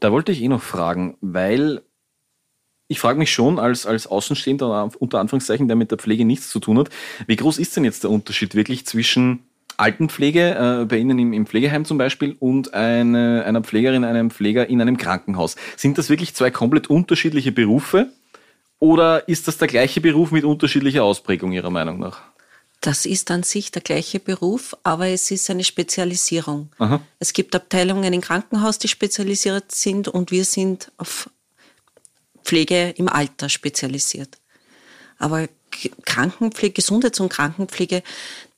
Da 0.00 0.12
wollte 0.12 0.32
ich 0.32 0.42
eh 0.42 0.48
noch 0.48 0.62
fragen, 0.62 1.16
weil 1.20 1.82
ich 2.90 2.98
frage 2.98 3.20
mich 3.20 3.32
schon 3.32 3.60
als, 3.60 3.86
als 3.86 4.08
Außenstehender, 4.08 4.90
unter 4.98 5.20
Anführungszeichen, 5.20 5.68
der 5.68 5.76
mit 5.76 5.92
der 5.92 5.98
Pflege 5.98 6.24
nichts 6.24 6.50
zu 6.50 6.58
tun 6.58 6.76
hat, 6.76 6.90
wie 7.28 7.36
groß 7.36 7.58
ist 7.58 7.76
denn 7.76 7.84
jetzt 7.84 8.02
der 8.02 8.10
Unterschied 8.10 8.56
wirklich 8.56 8.84
zwischen 8.84 9.44
Altenpflege, 9.76 10.80
äh, 10.80 10.84
bei 10.86 10.98
Ihnen 10.98 11.16
im, 11.20 11.32
im, 11.32 11.46
Pflegeheim 11.46 11.84
zum 11.84 11.98
Beispiel, 11.98 12.36
und 12.40 12.74
eine, 12.74 13.44
einer 13.46 13.60
Pflegerin, 13.60 14.02
einem 14.02 14.32
Pfleger 14.32 14.68
in 14.68 14.80
einem 14.80 14.96
Krankenhaus. 14.96 15.54
Sind 15.76 15.98
das 15.98 16.10
wirklich 16.10 16.34
zwei 16.34 16.50
komplett 16.50 16.90
unterschiedliche 16.90 17.52
Berufe? 17.52 18.08
Oder 18.80 19.28
ist 19.28 19.46
das 19.46 19.56
der 19.56 19.68
gleiche 19.68 20.00
Beruf 20.00 20.32
mit 20.32 20.42
unterschiedlicher 20.42 21.04
Ausprägung 21.04 21.52
Ihrer 21.52 21.70
Meinung 21.70 22.00
nach? 22.00 22.22
Das 22.80 23.06
ist 23.06 23.30
an 23.30 23.44
sich 23.44 23.70
der 23.70 23.82
gleiche 23.82 24.18
Beruf, 24.18 24.76
aber 24.82 25.06
es 25.06 25.30
ist 25.30 25.48
eine 25.48 25.62
Spezialisierung. 25.62 26.70
Aha. 26.78 27.00
Es 27.20 27.34
gibt 27.34 27.54
Abteilungen 27.54 28.12
im 28.12 28.20
Krankenhaus, 28.20 28.78
die 28.80 28.88
spezialisiert 28.88 29.70
sind 29.70 30.08
und 30.08 30.32
wir 30.32 30.44
sind 30.44 30.90
auf 30.96 31.30
Pflege 32.50 32.94
im 32.96 33.08
Alter 33.08 33.48
spezialisiert. 33.48 34.38
Aber 35.18 35.46
Krankenpflege, 36.04 36.72
Gesundheits- 36.72 37.20
und 37.20 37.28
Krankenpflege 37.28 38.02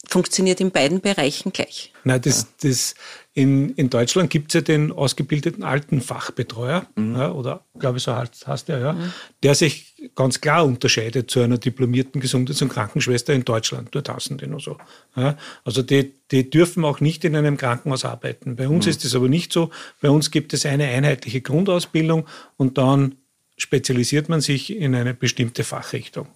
funktioniert 0.08 0.62
in 0.62 0.70
beiden 0.70 1.02
Bereichen 1.02 1.52
gleich. 1.52 1.92
Nein, 2.04 2.22
das, 2.22 2.46
das 2.62 2.94
in, 3.34 3.74
in 3.74 3.90
Deutschland 3.90 4.30
gibt 4.30 4.48
es 4.48 4.54
ja 4.54 4.60
den 4.62 4.92
ausgebildeten 4.92 5.62
alten 5.62 6.00
Fachbetreuer, 6.00 6.86
mhm. 6.96 7.16
ja, 7.16 7.32
oder 7.32 7.64
glaube 7.78 7.98
ich 7.98 8.04
so 8.04 8.16
heißt, 8.16 8.46
heißt 8.46 8.68
der, 8.68 8.78
ja, 8.78 8.92
mhm. 8.94 9.12
der 9.42 9.54
sich 9.54 9.94
ganz 10.14 10.40
klar 10.40 10.64
unterscheidet 10.64 11.30
zu 11.30 11.40
einer 11.40 11.58
diplomierten 11.58 12.20
Gesundheits- 12.20 12.62
und 12.62 12.70
Krankenschwester 12.70 13.34
in 13.34 13.44
Deutschland. 13.44 13.88
Dort 13.92 14.08
hassen 14.08 14.38
die 14.38 14.46
nur 14.46 14.60
so. 14.60 14.78
Ja. 15.16 15.36
Also 15.64 15.82
die, 15.82 16.12
die 16.30 16.48
dürfen 16.48 16.84
auch 16.84 17.00
nicht 17.00 17.24
in 17.24 17.36
einem 17.36 17.58
Krankenhaus 17.58 18.06
arbeiten. 18.06 18.56
Bei 18.56 18.68
uns 18.68 18.86
mhm. 18.86 18.90
ist 18.90 19.04
das 19.04 19.14
aber 19.14 19.28
nicht 19.28 19.52
so. 19.52 19.70
Bei 20.00 20.08
uns 20.08 20.30
gibt 20.30 20.54
es 20.54 20.64
eine 20.64 20.86
einheitliche 20.86 21.42
Grundausbildung 21.42 22.26
und 22.56 22.78
dann 22.78 23.16
spezialisiert 23.62 24.28
man 24.28 24.40
sich 24.40 24.76
in 24.76 24.94
eine 24.94 25.14
bestimmte 25.14 25.64
Fachrichtung. 25.64 26.26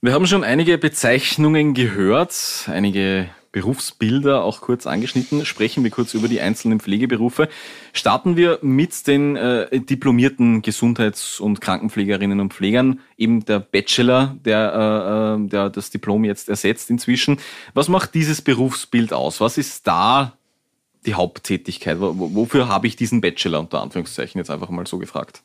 Wir 0.00 0.12
haben 0.12 0.26
schon 0.26 0.44
einige 0.44 0.78
Bezeichnungen 0.78 1.74
gehört, 1.74 2.68
einige 2.68 3.30
Berufsbilder 3.50 4.44
auch 4.44 4.60
kurz 4.60 4.86
angeschnitten. 4.86 5.44
Sprechen 5.44 5.82
wir 5.82 5.90
kurz 5.90 6.14
über 6.14 6.28
die 6.28 6.40
einzelnen 6.40 6.80
Pflegeberufe. 6.80 7.48
Starten 7.92 8.36
wir 8.36 8.58
mit 8.62 9.06
den 9.06 9.36
äh, 9.36 9.80
diplomierten 9.80 10.62
Gesundheits- 10.62 11.40
und 11.40 11.60
Krankenpflegerinnen 11.60 12.40
und 12.40 12.52
Pflegern, 12.52 13.00
eben 13.16 13.44
der 13.44 13.58
Bachelor, 13.60 14.36
der, 14.44 15.36
äh, 15.38 15.44
äh 15.44 15.48
der 15.48 15.70
das 15.70 15.90
Diplom 15.90 16.24
jetzt 16.24 16.48
ersetzt 16.48 16.90
inzwischen. 16.90 17.38
Was 17.74 17.88
macht 17.88 18.14
dieses 18.14 18.42
Berufsbild 18.42 19.12
aus? 19.12 19.40
Was 19.40 19.58
ist 19.58 19.86
da 19.86 20.36
die 21.06 21.14
Haupttätigkeit? 21.14 21.96
Wofür 21.98 22.68
habe 22.68 22.86
ich 22.86 22.96
diesen 22.96 23.20
Bachelor 23.20 23.60
unter 23.60 23.80
Anführungszeichen 23.80 24.38
jetzt 24.38 24.50
einfach 24.50 24.68
mal 24.68 24.86
so 24.86 24.98
gefragt? 24.98 25.42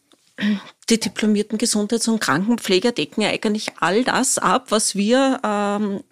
Die 0.90 1.00
diplomierten 1.00 1.58
Gesundheits- 1.58 2.08
und 2.08 2.20
Krankenpfleger 2.20 2.92
decken 2.92 3.24
eigentlich 3.24 3.72
all 3.80 4.04
das 4.04 4.38
ab, 4.38 4.68
was 4.70 4.96
wir 4.96 5.40
ähm, 5.44 6.04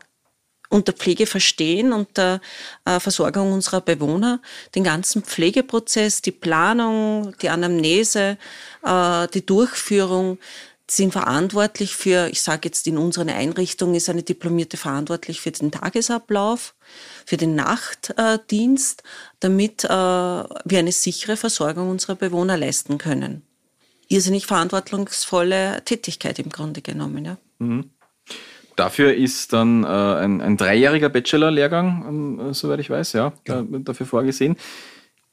unter 0.71 0.93
Pflege 0.93 1.25
verstehen, 1.25 1.91
unter 1.91 2.41
äh, 2.85 3.00
Versorgung 3.00 3.51
unserer 3.51 3.81
Bewohner, 3.81 4.41
den 4.73 4.83
ganzen 4.83 5.23
Pflegeprozess, 5.23 6.21
die 6.21 6.31
Planung, 6.31 7.35
die 7.41 7.50
Anamnese, 7.50 8.38
äh, 8.83 9.27
die 9.27 9.45
Durchführung 9.45 10.39
sind 10.89 11.11
verantwortlich 11.11 11.95
für, 11.95 12.29
ich 12.29 12.41
sage 12.41 12.61
jetzt 12.65 12.88
in 12.88 12.97
unseren 12.97 13.29
Einrichtungen 13.29 13.95
ist 13.95 14.09
eine 14.09 14.23
Diplomierte 14.23 14.75
verantwortlich 14.75 15.39
für 15.39 15.51
den 15.51 15.71
Tagesablauf, 15.71 16.73
für 17.25 17.38
den 17.38 17.55
Nachtdienst, 17.55 19.03
damit 19.39 19.85
äh, 19.85 19.88
wir 19.88 20.79
eine 20.79 20.91
sichere 20.91 21.38
Versorgung 21.38 21.89
unserer 21.89 22.15
Bewohner 22.15 22.57
leisten 22.57 22.97
können 22.97 23.45
irrsinnig 24.12 24.46
verantwortungsvolle 24.46 25.84
Tätigkeit 25.86 26.39
im 26.39 26.50
Grunde 26.50 26.82
genommen. 26.82 27.25
Ja. 27.25 27.38
Mhm. 27.60 27.89
Dafür 28.75 29.13
ist 29.13 29.53
dann 29.53 29.84
äh, 29.84 29.88
ein, 29.88 30.41
ein 30.41 30.58
dreijähriger 30.58 31.10
Bachelor-Lehrgang, 31.10 32.50
äh, 32.50 32.53
soweit 32.53 32.80
ich 32.80 32.89
weiß, 32.89 33.13
ja, 33.13 33.34
ja. 33.48 33.63
dafür 33.63 34.06
vorgesehen. 34.06 34.56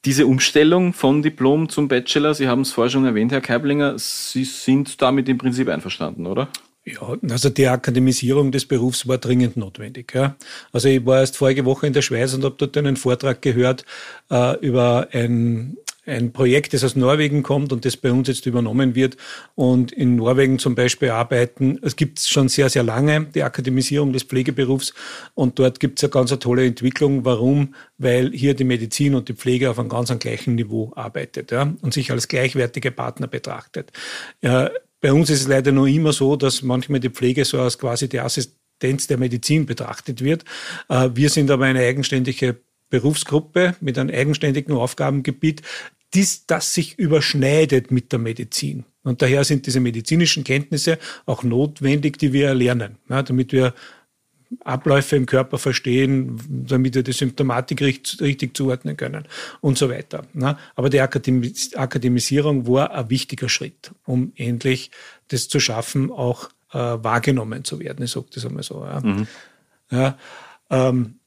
Diese 0.05 0.27
Umstellung 0.27 0.93
von 0.93 1.21
Diplom 1.21 1.67
zum 1.67 1.87
Bachelor, 1.87 2.33
Sie 2.33 2.47
haben 2.47 2.61
es 2.61 2.71
vorher 2.71 2.89
schon 2.89 3.05
erwähnt, 3.05 3.31
Herr 3.31 3.41
Keiblinger, 3.41 3.97
Sie 3.97 4.45
sind 4.45 5.01
damit 5.01 5.27
im 5.27 5.37
Prinzip 5.37 5.67
einverstanden, 5.67 6.25
oder? 6.25 6.47
Ja, 6.85 7.15
also 7.29 7.49
die 7.49 7.67
Akademisierung 7.67 8.51
des 8.51 8.65
Berufs 8.65 9.07
war 9.07 9.17
dringend 9.17 9.57
notwendig. 9.57 10.13
Ja. 10.13 10.35
Also 10.71 10.87
ich 10.87 11.05
war 11.05 11.19
erst 11.19 11.37
vorige 11.37 11.65
Woche 11.65 11.87
in 11.87 11.93
der 11.93 12.01
Schweiz 12.01 12.33
und 12.33 12.43
habe 12.43 12.55
dort 12.57 12.77
einen 12.77 12.95
Vortrag 12.95 13.41
gehört 13.41 13.85
äh, 14.31 14.57
über 14.59 15.09
ein 15.11 15.77
ein 16.09 16.33
Projekt, 16.33 16.73
das 16.73 16.83
aus 16.83 16.95
Norwegen 16.95 17.43
kommt 17.43 17.71
und 17.71 17.85
das 17.85 17.95
bei 17.95 18.11
uns 18.11 18.27
jetzt 18.27 18.45
übernommen 18.45 18.95
wird. 18.95 19.17
Und 19.55 19.91
in 19.91 20.15
Norwegen 20.15 20.59
zum 20.59 20.75
Beispiel 20.75 21.09
arbeiten, 21.09 21.79
es 21.81 21.95
gibt 21.95 22.19
schon 22.19 22.49
sehr, 22.49 22.69
sehr 22.69 22.83
lange 22.83 23.25
die 23.33 23.43
Akademisierung 23.43 24.11
des 24.11 24.23
Pflegeberufs 24.23 24.93
und 25.35 25.59
dort 25.59 25.79
gibt 25.79 25.99
es 25.99 26.03
eine 26.03 26.11
ganz 26.11 26.31
eine 26.31 26.39
tolle 26.39 26.65
Entwicklung. 26.65 27.25
Warum? 27.25 27.75
Weil 27.97 28.31
hier 28.31 28.53
die 28.53 28.63
Medizin 28.63 29.15
und 29.15 29.29
die 29.29 29.33
Pflege 29.33 29.69
auf 29.69 29.79
einem 29.79 29.89
ganz 29.89 30.09
gleichen 30.19 30.55
Niveau 30.55 30.91
arbeitet 30.95 31.51
ja, 31.51 31.73
und 31.81 31.93
sich 31.93 32.11
als 32.11 32.27
gleichwertige 32.27 32.91
Partner 32.91 33.27
betrachtet. 33.27 33.91
Ja, 34.41 34.71
bei 35.01 35.13
uns 35.13 35.29
ist 35.29 35.41
es 35.41 35.47
leider 35.47 35.71
nur 35.71 35.87
immer 35.87 36.13
so, 36.13 36.35
dass 36.35 36.61
manchmal 36.61 36.99
die 36.99 37.09
Pflege 37.09 37.45
so 37.45 37.61
als 37.61 37.77
quasi 37.77 38.09
die 38.09 38.19
Assistenz 38.19 39.07
der 39.07 39.17
Medizin 39.17 39.65
betrachtet 39.65 40.23
wird. 40.23 40.43
Äh, 40.89 41.09
wir 41.13 41.29
sind 41.29 41.51
aber 41.51 41.65
eine 41.65 41.79
eigenständige 41.79 42.57
Berufsgruppe 42.89 43.75
mit 43.81 43.97
einem 43.97 44.13
eigenständigen 44.13 44.75
Aufgabengebiet, 44.75 45.61
dies, 46.13 46.45
das 46.45 46.73
sich 46.73 46.97
überschneidet 46.97 47.91
mit 47.91 48.11
der 48.11 48.19
Medizin. 48.19 48.85
Und 49.03 49.21
daher 49.21 49.43
sind 49.43 49.65
diese 49.65 49.79
medizinischen 49.79 50.43
Kenntnisse 50.43 50.99
auch 51.25 51.43
notwendig, 51.43 52.17
die 52.17 52.33
wir 52.33 52.47
erlernen, 52.47 52.97
ja, 53.09 53.23
damit 53.23 53.51
wir 53.51 53.73
Abläufe 54.63 55.15
im 55.15 55.27
Körper 55.27 55.59
verstehen, 55.59 56.39
damit 56.67 56.95
wir 56.95 57.03
die 57.03 57.11
Symptomatik 57.11 57.81
richtig, 57.81 58.19
richtig 58.19 58.57
zuordnen 58.57 58.97
können 58.97 59.25
und 59.61 59.77
so 59.77 59.89
weiter. 59.89 60.25
Ja. 60.33 60.57
Aber 60.75 60.89
die 60.89 60.99
Akademis 60.99 61.75
Akademisierung 61.75 62.67
war 62.67 62.91
ein 62.91 63.09
wichtiger 63.11 63.47
Schritt, 63.47 63.91
um 64.05 64.33
endlich 64.35 64.89
das 65.27 65.49
zu 65.49 65.59
schaffen, 65.59 66.09
auch 66.09 66.49
äh, 66.71 66.77
wahrgenommen 66.77 67.63
zu 67.63 67.79
werden. 67.79 68.03
Ich 68.03 68.11
sage 68.11 68.25
das 68.33 68.45
einmal 68.45 68.63
so. 68.63 68.83
Ja. 68.83 69.01
Mhm. 69.01 69.27
Ähm, 70.71 71.19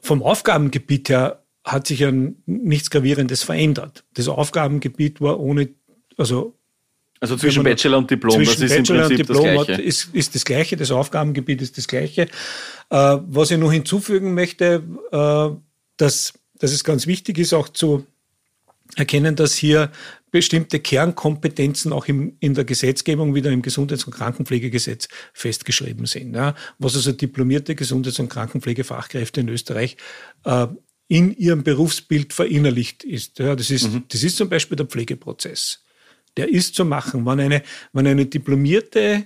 vom 0.00 0.22
Aufgabengebiet 0.22 1.08
her 1.08 1.39
hat 1.64 1.86
sich 1.86 2.00
ja 2.00 2.12
nichts 2.46 2.90
Gravierendes 2.90 3.42
verändert. 3.42 4.04
Das 4.14 4.28
Aufgabengebiet 4.28 5.20
war 5.20 5.38
ohne, 5.40 5.70
also 6.16 6.56
also 7.22 7.36
zwischen 7.36 7.62
Bachelor 7.62 7.98
und 7.98 8.10
Diplom, 8.10 8.34
zwischen 8.34 8.62
das 8.62 8.70
ist 8.70 8.76
Bachelor 8.78 9.02
im 9.02 9.08
Prinzip 9.08 9.28
und 9.28 9.36
Diplom 9.36 9.56
das 9.56 9.66
Gleiche. 9.66 9.82
Ist, 9.82 10.14
ist 10.14 10.34
das 10.34 10.44
Gleiche, 10.46 10.76
das 10.76 10.90
Aufgabengebiet 10.90 11.60
ist 11.60 11.76
das 11.76 11.86
Gleiche. 11.86 12.22
Äh, 12.22 12.28
was 12.88 13.50
ich 13.50 13.58
noch 13.58 13.70
hinzufügen 13.70 14.32
möchte, 14.32 14.82
äh, 15.12 15.50
dass, 15.98 16.32
dass 16.58 16.72
es 16.72 16.82
ganz 16.82 17.06
wichtig 17.06 17.36
ist, 17.36 17.52
auch 17.52 17.68
zu 17.68 18.06
erkennen, 18.96 19.36
dass 19.36 19.54
hier 19.54 19.92
bestimmte 20.30 20.80
Kernkompetenzen 20.80 21.92
auch 21.92 22.06
im, 22.06 22.36
in 22.40 22.54
der 22.54 22.64
Gesetzgebung 22.64 23.34
wieder 23.34 23.50
im 23.50 23.60
Gesundheits- 23.60 24.04
und 24.04 24.14
Krankenpflegegesetz 24.14 25.08
festgeschrieben 25.34 26.06
sind. 26.06 26.34
Ja, 26.34 26.54
was 26.78 26.96
also 26.96 27.12
diplomierte 27.12 27.74
Gesundheits- 27.74 28.18
und 28.18 28.30
Krankenpflegefachkräfte 28.30 29.40
in 29.40 29.48
Österreich 29.48 29.96
äh, 30.44 30.68
in 31.10 31.36
ihrem 31.36 31.64
Berufsbild 31.64 32.32
verinnerlicht 32.32 33.02
ist. 33.02 33.40
Ja, 33.40 33.56
das, 33.56 33.68
ist 33.70 33.92
mhm. 33.92 34.04
das 34.06 34.22
ist 34.22 34.36
zum 34.36 34.48
Beispiel 34.48 34.76
der 34.76 34.86
Pflegeprozess. 34.86 35.82
Der 36.36 36.48
ist 36.48 36.76
zu 36.76 36.84
machen. 36.84 37.26
Wenn 37.26 37.40
eine, 37.40 37.62
wenn 37.92 38.06
eine 38.06 38.26
diplomierte 38.26 39.24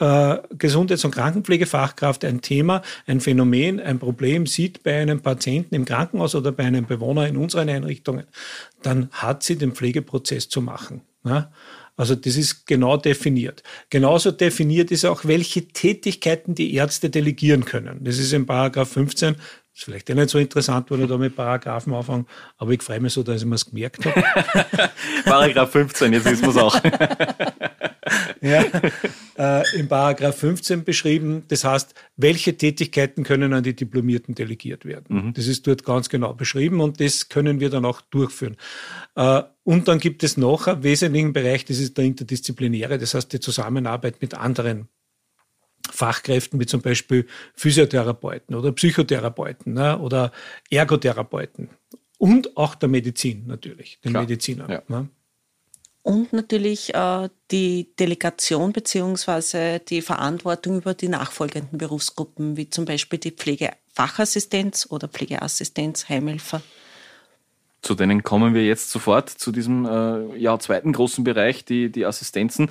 äh, 0.00 0.38
Gesundheits- 0.58 1.04
und 1.04 1.12
Krankenpflegefachkraft 1.12 2.24
ein 2.24 2.40
Thema, 2.40 2.82
ein 3.06 3.20
Phänomen, 3.20 3.78
ein 3.78 4.00
Problem 4.00 4.48
sieht 4.48 4.82
bei 4.82 5.00
einem 5.00 5.20
Patienten 5.20 5.76
im 5.76 5.84
Krankenhaus 5.84 6.34
oder 6.34 6.50
bei 6.50 6.64
einem 6.64 6.84
Bewohner 6.84 7.28
in 7.28 7.36
unseren 7.36 7.68
Einrichtungen, 7.68 8.24
dann 8.82 9.08
hat 9.12 9.44
sie 9.44 9.54
den 9.54 9.70
Pflegeprozess 9.70 10.48
zu 10.48 10.60
machen. 10.62 11.02
Ja? 11.24 11.52
Also 11.96 12.16
das 12.16 12.36
ist 12.36 12.66
genau 12.66 12.96
definiert. 12.96 13.62
Genauso 13.88 14.32
definiert 14.32 14.90
ist 14.90 15.04
auch, 15.04 15.24
welche 15.26 15.68
Tätigkeiten 15.68 16.56
die 16.56 16.74
Ärzte 16.74 17.08
delegieren 17.08 17.64
können. 17.64 18.02
Das 18.02 18.18
ist 18.18 18.32
in 18.32 18.46
Paragraph 18.46 18.90
15 18.90 19.36
ist 19.74 19.84
vielleicht 19.84 20.08
eh 20.08 20.14
nicht 20.14 20.30
so 20.30 20.38
interessant, 20.38 20.90
wenn 20.90 21.02
ich 21.02 21.08
da 21.08 21.18
mit 21.18 21.34
Paragraphen 21.34 21.92
anfange, 21.92 22.26
aber 22.58 22.70
ich 22.70 22.82
freue 22.82 23.00
mich 23.00 23.12
so, 23.12 23.22
dass 23.22 23.42
ich 23.42 23.46
mir 23.46 23.56
es 23.56 23.66
gemerkt 23.66 24.04
habe. 24.06 24.22
Paragraph 25.24 25.70
15, 25.72 26.12
jetzt 26.12 26.24
wissen 26.24 26.42
wir 26.42 26.50
es 26.50 26.56
auch. 26.56 26.80
ja, 28.40 28.64
äh, 29.36 29.78
Im 29.78 29.88
Paragraph 29.88 30.36
15 30.36 30.84
beschrieben, 30.84 31.42
das 31.48 31.64
heißt, 31.64 31.92
welche 32.16 32.56
Tätigkeiten 32.56 33.24
können 33.24 33.52
an 33.52 33.64
die 33.64 33.74
Diplomierten 33.74 34.36
delegiert 34.36 34.84
werden. 34.84 35.26
Mhm. 35.26 35.34
Das 35.34 35.48
ist 35.48 35.66
dort 35.66 35.84
ganz 35.84 36.08
genau 36.08 36.34
beschrieben 36.34 36.80
und 36.80 37.00
das 37.00 37.28
können 37.28 37.58
wir 37.58 37.68
dann 37.68 37.84
auch 37.84 38.00
durchführen. 38.00 38.56
Äh, 39.16 39.42
und 39.64 39.88
dann 39.88 39.98
gibt 39.98 40.22
es 40.22 40.36
noch 40.36 40.68
einen 40.68 40.84
wesentlichen 40.84 41.32
Bereich, 41.32 41.64
das 41.64 41.78
ist 41.78 41.98
der 41.98 42.04
interdisziplinäre, 42.04 42.96
das 42.98 43.14
heißt 43.14 43.32
die 43.32 43.40
Zusammenarbeit 43.40 44.20
mit 44.20 44.34
anderen 44.34 44.88
Fachkräften 45.94 46.60
wie 46.60 46.66
zum 46.66 46.82
Beispiel 46.82 47.26
Physiotherapeuten 47.54 48.54
oder 48.54 48.72
Psychotherapeuten 48.72 49.74
ne, 49.74 49.98
oder 49.98 50.32
Ergotherapeuten 50.70 51.70
und 52.18 52.56
auch 52.56 52.74
der 52.74 52.88
Medizin 52.88 53.46
natürlich, 53.46 54.00
den 54.04 54.12
Klar. 54.12 54.22
Medizinern. 54.22 54.70
Ja. 54.70 54.82
Ne. 54.88 55.08
Und 56.02 56.34
natürlich 56.34 56.94
äh, 56.94 57.30
die 57.50 57.88
Delegation 57.98 58.72
beziehungsweise 58.72 59.80
die 59.80 60.02
Verantwortung 60.02 60.76
über 60.76 60.92
die 60.92 61.08
nachfolgenden 61.08 61.78
Berufsgruppen, 61.78 62.58
wie 62.58 62.68
zum 62.68 62.84
Beispiel 62.84 63.18
die 63.18 63.30
Pflege, 63.30 63.72
Pflegefachassistenz 63.94 64.88
oder 64.90 65.08
Pflegeassistenz, 65.08 66.08
Heimhelfer. 66.08 66.62
Zu 67.82 67.94
denen 67.94 68.22
kommen 68.22 68.54
wir 68.54 68.64
jetzt 68.64 68.90
sofort, 68.90 69.28
zu 69.30 69.52
diesem 69.52 69.84
äh, 69.84 70.36
ja, 70.38 70.58
zweiten 70.58 70.92
großen 70.92 71.22
Bereich, 71.22 71.64
die, 71.64 71.90
die 71.90 72.06
Assistenzen. 72.06 72.70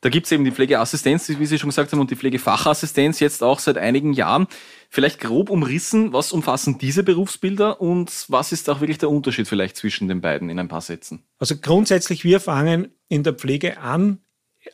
Da 0.00 0.08
gibt 0.08 0.26
es 0.26 0.32
eben 0.32 0.44
die 0.44 0.50
Pflegeassistenz, 0.50 1.28
wie 1.28 1.46
Sie 1.46 1.58
schon 1.58 1.68
gesagt 1.68 1.92
haben, 1.92 2.00
und 2.00 2.10
die 2.10 2.16
Pflegefachassistenz 2.16 3.20
jetzt 3.20 3.42
auch 3.42 3.58
seit 3.58 3.76
einigen 3.76 4.14
Jahren. 4.14 4.46
Vielleicht 4.88 5.20
grob 5.20 5.50
umrissen, 5.50 6.12
was 6.12 6.32
umfassen 6.32 6.78
diese 6.78 7.02
Berufsbilder 7.02 7.80
und 7.80 8.10
was 8.28 8.52
ist 8.52 8.68
auch 8.70 8.80
wirklich 8.80 8.98
der 8.98 9.10
Unterschied 9.10 9.46
vielleicht 9.46 9.76
zwischen 9.76 10.08
den 10.08 10.20
beiden 10.20 10.48
in 10.48 10.58
ein 10.58 10.68
paar 10.68 10.80
Sätzen? 10.80 11.22
Also 11.38 11.56
grundsätzlich, 11.56 12.24
wir 12.24 12.40
fangen 12.40 12.88
in 13.08 13.22
der 13.22 13.34
Pflege 13.34 13.78
an 13.78 14.20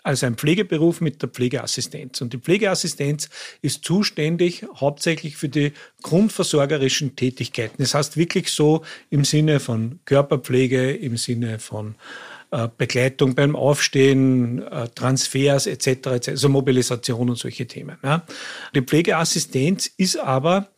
als 0.02 0.24
ein 0.24 0.36
Pflegeberuf 0.36 1.00
mit 1.00 1.22
der 1.22 1.28
Pflegeassistenz. 1.28 2.20
Und 2.20 2.32
die 2.32 2.38
Pflegeassistenz 2.38 3.28
ist 3.62 3.84
zuständig 3.84 4.64
hauptsächlich 4.74 5.36
für 5.36 5.48
die 5.48 5.72
grundversorgerischen 6.02 7.16
Tätigkeiten. 7.16 7.76
Das 7.78 7.94
heißt 7.94 8.16
wirklich 8.16 8.50
so 8.50 8.84
im 9.10 9.24
Sinne 9.24 9.60
von 9.60 10.00
Körperpflege, 10.04 10.92
im 10.92 11.16
Sinne 11.16 11.58
von 11.58 11.94
Begleitung 12.76 13.34
beim 13.34 13.56
Aufstehen, 13.56 14.62
äh, 14.62 14.88
Transfers 14.94 15.66
etc., 15.66 15.86
etc., 15.86 16.28
also 16.28 16.48
Mobilisation 16.48 17.30
und 17.30 17.36
solche 17.36 17.66
Themen. 17.66 17.96
Die 18.74 18.82
Pflegeassistenz 18.82 19.90
ist 19.96 20.18
aber 20.18 20.68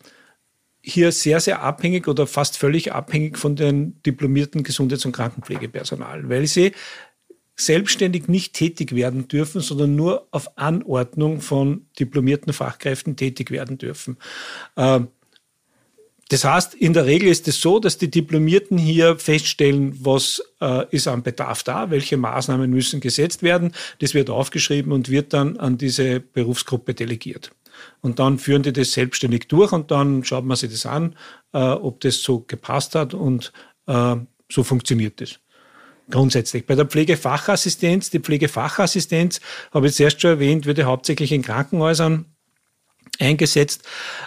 hier 0.81 1.13
sehr, 1.13 1.41
sehr 1.41 1.63
abhängig 1.63 2.09
oder 2.09 2.27
fast 2.27 2.57
völlig 2.57 2.93
abhängig 2.93 3.37
von 3.37 3.57
den 3.57 4.01
diplomierten 4.03 4.63
Gesundheits- 4.63 5.05
und 5.05 5.13
Krankenpflegepersonal, 5.13 6.29
weil 6.29 6.47
sie 6.47 6.73
selbstständig 7.57 8.29
nicht 8.29 8.55
tätig 8.55 8.95
werden 8.95 9.27
dürfen, 9.27 9.61
sondern 9.61 9.97
nur 9.97 10.29
auf 10.31 10.57
Anordnung 10.57 11.41
von 11.41 11.87
diplomierten 11.99 12.53
Fachkräften 12.53 13.17
tätig 13.17 13.51
werden 13.51 13.79
dürfen. 13.79 14.17
Ähm, 14.77 15.09
das 16.29 16.45
heißt, 16.45 16.75
in 16.75 16.93
der 16.93 17.07
Regel 17.07 17.29
ist 17.29 17.49
es 17.49 17.61
so, 17.61 17.79
dass 17.79 17.97
die 17.97 18.11
Diplomierten 18.11 18.77
hier 18.77 19.19
feststellen, 19.19 19.97
was 20.05 20.43
äh, 20.61 20.85
ist 20.91 21.09
am 21.09 21.23
Bedarf 21.23 21.63
da, 21.63 21.91
welche 21.91 22.19
Maßnahmen 22.19 22.71
müssen 22.71 23.01
gesetzt 23.01 23.43
werden. 23.43 23.73
Das 24.01 24.13
wird 24.13 24.29
aufgeschrieben 24.29 24.93
und 24.93 25.09
wird 25.09 25.33
dann 25.33 25.57
an 25.57 25.79
diese 25.79 26.21
Berufsgruppe 26.21 26.93
delegiert. 26.93 27.51
Und 28.03 28.19
dann 28.19 28.39
führen 28.39 28.63
die 28.63 28.73
das 28.73 28.93
selbstständig 28.93 29.49
durch 29.49 29.73
und 29.73 29.91
dann 29.91 30.23
schaut 30.25 30.45
man 30.45 30.57
sich 30.57 30.71
das 30.71 30.85
an, 30.85 31.17
äh, 31.55 31.59
ob 31.59 32.01
das 32.01 32.23
so 32.23 32.41
gepasst 32.41 32.95
hat 32.95 33.15
und 33.15 33.53
äh, 33.87 34.17
so 34.51 34.65
funktioniert 34.65 35.21
das 35.21 35.39
grundsätzlich. 36.11 36.67
Bei 36.67 36.75
der 36.75 36.87
Pflegefachassistenz, 36.87 38.11
die 38.11 38.21
Pflegefachassistenz, 38.21 39.41
habe 39.73 39.89
ich 39.89 39.95
zuerst 39.95 40.21
schon 40.21 40.31
erwähnt, 40.31 40.67
würde 40.67 40.85
hauptsächlich 40.85 41.33
in 41.33 41.43
Krankenhäusern 41.43 42.25
eingesetzt, 43.19 43.83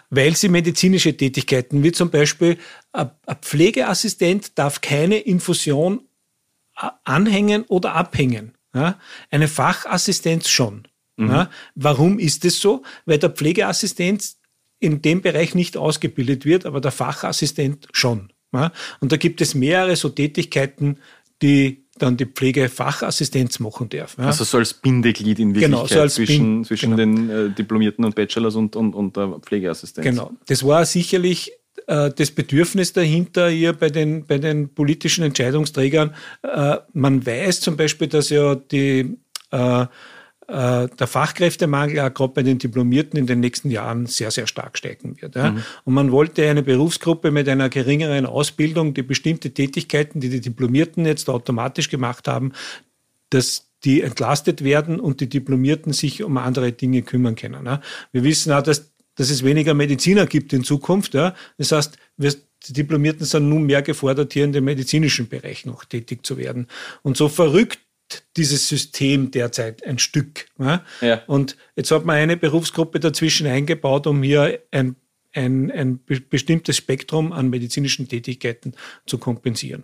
weil 0.10 0.36
sie 0.36 0.50
medizinische 0.50 1.16
Tätigkeiten, 1.16 1.84
wie 1.84 1.92
zum 1.92 2.10
Beispiel 2.10 2.58
ein 2.92 3.12
Pflegeassistent 3.42 4.58
darf 4.58 4.82
keine 4.82 5.18
Infusion 5.18 6.02
anhängen 7.04 7.64
oder 7.64 7.94
abhängen. 7.94 8.54
Ja? 8.74 9.00
Eine 9.30 9.48
Fachassistenz 9.48 10.50
schon. 10.50 10.88
Mhm. 11.18 11.30
Ja? 11.30 11.50
Warum 11.76 12.20
ist 12.20 12.46
es 12.46 12.60
so? 12.60 12.84
Weil 13.06 13.20
der 13.20 13.30
Pflegeassistent 13.30 14.36
in 14.80 15.02
dem 15.02 15.22
Bereich 15.22 15.54
nicht 15.56 15.78
ausgebildet 15.78 16.46
wird, 16.46 16.66
aber 16.66 16.82
der 16.82 16.92
Fachassistent 16.92 17.88
schon. 17.92 18.34
Ja? 18.54 18.72
Und 19.00 19.12
da 19.12 19.18
gibt 19.18 19.42
es 19.42 19.56
mehrere 19.56 19.96
so 19.96 20.10
Tätigkeiten, 20.10 20.98
die 21.42 21.81
dann 21.98 22.18
die 22.18 22.26
Pflegefachassistenz 22.26 23.60
machen 23.60 23.90
darf. 23.90 24.18
Ja. 24.18 24.26
Also 24.26 24.44
so 24.44 24.58
als 24.58 24.74
Bindeglied 24.74 25.40
in 25.40 25.50
Wirklichkeit 25.50 25.72
genau, 25.72 25.88
so 25.88 26.00
als 26.00 26.16
zwischen, 26.16 26.58
Bin 26.58 26.66
zwischen 26.66 26.96
genau. 26.96 26.98
den 26.98 27.30
äh, 27.30 27.50
Diplomierten 27.50 28.06
und 28.06 28.16
Bachelors 28.16 28.56
und, 28.56 28.76
und, 28.76 28.94
und 28.94 29.18
der 29.18 29.40
Pflegeassistenz. 29.42 30.06
Genau. 30.06 30.32
Das 30.48 30.66
war 30.66 30.86
sicherlich 30.86 31.52
äh, 31.88 32.10
das 32.16 32.32
Bedürfnis 32.32 32.94
dahinter 32.94 33.50
hier 33.50 33.74
bei 33.74 33.90
den, 33.90 34.26
bei 34.26 34.38
den 34.38 34.74
politischen 34.74 35.24
Entscheidungsträgern. 35.24 36.16
Äh, 36.44 36.78
man 36.94 37.26
weiß 37.26 37.62
zum 37.62 37.78
Beispiel, 37.78 38.08
dass 38.08 38.30
ja 38.30 38.56
die 38.56 39.18
äh, 40.51 40.89
der 41.00 41.08
Fachkräftemangel 41.08 42.00
auch 42.01 42.13
gerade 42.13 42.34
bei 42.34 42.43
den 42.43 42.58
Diplomierten 42.58 43.17
in 43.17 43.25
den 43.25 43.39
nächsten 43.39 43.72
Jahren 43.72 44.05
sehr, 44.05 44.31
sehr 44.31 44.48
stark 44.48 44.77
steigen 44.77 45.15
wird. 45.22 45.36
Ja. 45.36 45.51
Mhm. 45.51 45.63
Und 45.86 45.93
man 45.93 46.12
wollte 46.12 46.48
eine 46.50 46.61
Berufsgruppe 46.61 47.31
mit 47.31 47.48
einer 47.48 47.70
geringeren 47.70 48.25
Ausbildung, 48.25 48.94
die 48.94 49.03
bestimmte 49.03 49.51
Tätigkeiten, 49.51 50.20
die 50.20 50.27
die 50.27 50.42
Diplomierten 50.42 51.05
jetzt 51.05 51.29
automatisch 51.29 51.90
gemacht 51.90 52.27
haben, 52.27 52.51
dass 53.29 53.70
die 53.85 54.01
entlastet 54.01 54.61
werden 54.61 55.00
und 55.00 55.22
die 55.22 55.29
Diplomierten 55.29 55.94
sich 55.94 56.22
um 56.22 56.37
andere 56.37 56.74
Dinge 56.74 57.01
kümmern 57.01 57.35
können. 57.35 57.66
Ja. 57.66 57.79
Wir 58.11 58.24
wissen 58.25 58.51
auch, 58.51 58.61
dass, 58.61 58.92
dass 59.16 59.29
es 59.29 59.46
weniger 59.46 59.74
Mediziner 59.74 60.25
gibt 60.25 60.51
in 60.51 60.66
Zukunft. 60.66 61.14
Ja. 61.14 61.33
Das 61.57 61.72
heißt, 61.72 61.98
wir, 62.18 62.33
die 62.68 62.74
Diplomierten 62.74 63.25
sind 63.25 63.48
nun 63.48 63.64
mehr 63.64 63.81
gefordert, 63.83 64.33
hier 64.33 64.44
in 64.44 64.51
dem 64.51 64.66
medizinischen 64.66 65.29
Bereich 65.29 65.66
noch 65.66 65.85
tätig 65.85 66.25
zu 66.25 66.37
werden. 66.37 66.68
Und 67.03 67.16
so 67.16 67.29
verrückt 67.29 67.79
dieses 68.38 68.68
System 68.68 69.32
derzeit 69.32 69.86
ein 69.86 70.00
Stück. 70.00 70.48
Ja? 70.60 70.84
Ja. 71.02 71.22
Und 71.28 71.58
jetzt 71.76 71.92
hat 71.92 72.06
man 72.06 72.16
eine 72.16 72.38
Berufsgruppe 72.38 73.00
dazwischen 73.00 73.48
eingebaut, 73.48 74.08
um 74.08 74.24
hier 74.24 74.60
ein, 74.72 74.96
ein, 75.34 75.72
ein 75.72 76.00
bestimmtes 76.30 76.78
Spektrum 76.78 77.32
an 77.34 77.50
medizinischen 77.50 78.08
Tätigkeiten 78.08 78.74
zu 79.06 79.18
kompensieren. 79.18 79.84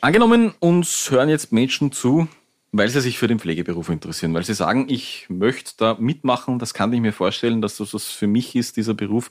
Angenommen, 0.00 0.54
uns 0.60 1.10
hören 1.10 1.28
jetzt 1.28 1.52
Menschen 1.52 1.92
zu, 1.92 2.26
weil 2.72 2.88
sie 2.88 3.00
sich 3.00 3.18
für 3.18 3.26
den 3.26 3.38
Pflegeberuf 3.38 3.88
interessieren, 3.88 4.32
weil 4.32 4.44
sie 4.44 4.54
sagen, 4.54 4.86
ich 4.88 5.26
möchte 5.28 5.72
da 5.76 5.96
mitmachen, 5.98 6.58
das 6.58 6.72
kann 6.72 6.92
ich 6.92 7.00
mir 7.00 7.12
vorstellen, 7.12 7.60
dass 7.60 7.76
das 7.76 7.92
was 7.92 8.06
für 8.06 8.26
mich 8.26 8.54
ist, 8.56 8.76
dieser 8.76 8.94
Beruf. 8.94 9.28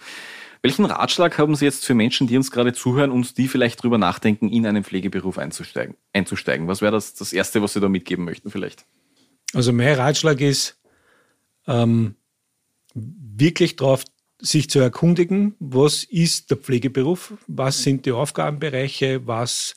Welchen 0.62 0.86
Ratschlag 0.86 1.38
haben 1.38 1.56
Sie 1.56 1.65
jetzt 1.65 1.86
für 1.86 1.93
Menschen, 1.93 2.28
die 2.28 2.36
uns 2.36 2.52
gerade 2.52 2.74
zuhören 2.74 3.12
und 3.12 3.38
die 3.38 3.48
vielleicht 3.48 3.80
darüber 3.80 3.98
nachdenken, 3.98 4.50
in 4.50 4.65
einen 4.65 4.84
Pflegeberuf 4.84 5.38
einzusteigen? 5.38 5.95
einzusteigen? 6.12 6.67
Was 6.67 6.82
wäre 6.82 6.91
das, 6.91 7.13
das 7.13 7.32
Erste, 7.32 7.62
was 7.62 7.74
Sie 7.74 7.80
da 7.80 7.88
mitgeben 7.88 8.26
möchten 8.26 8.52
vielleicht? 8.52 8.86
Also 9.54 9.72
mein 9.72 9.95
Ratschlag 9.95 10.41
ist, 10.41 10.78
ähm, 11.67 12.15
wirklich 12.93 13.78
darauf 13.78 14.04
sich 14.41 14.69
zu 14.69 14.80
erkundigen, 14.80 15.56
was 15.60 16.04
ist 16.04 16.50
der 16.50 16.58
Pflegeberuf, 16.58 17.34
was 17.48 17.84
sind 17.84 18.06
die 18.06 18.12
Aufgabenbereiche, 18.12 19.28
was, 19.28 19.76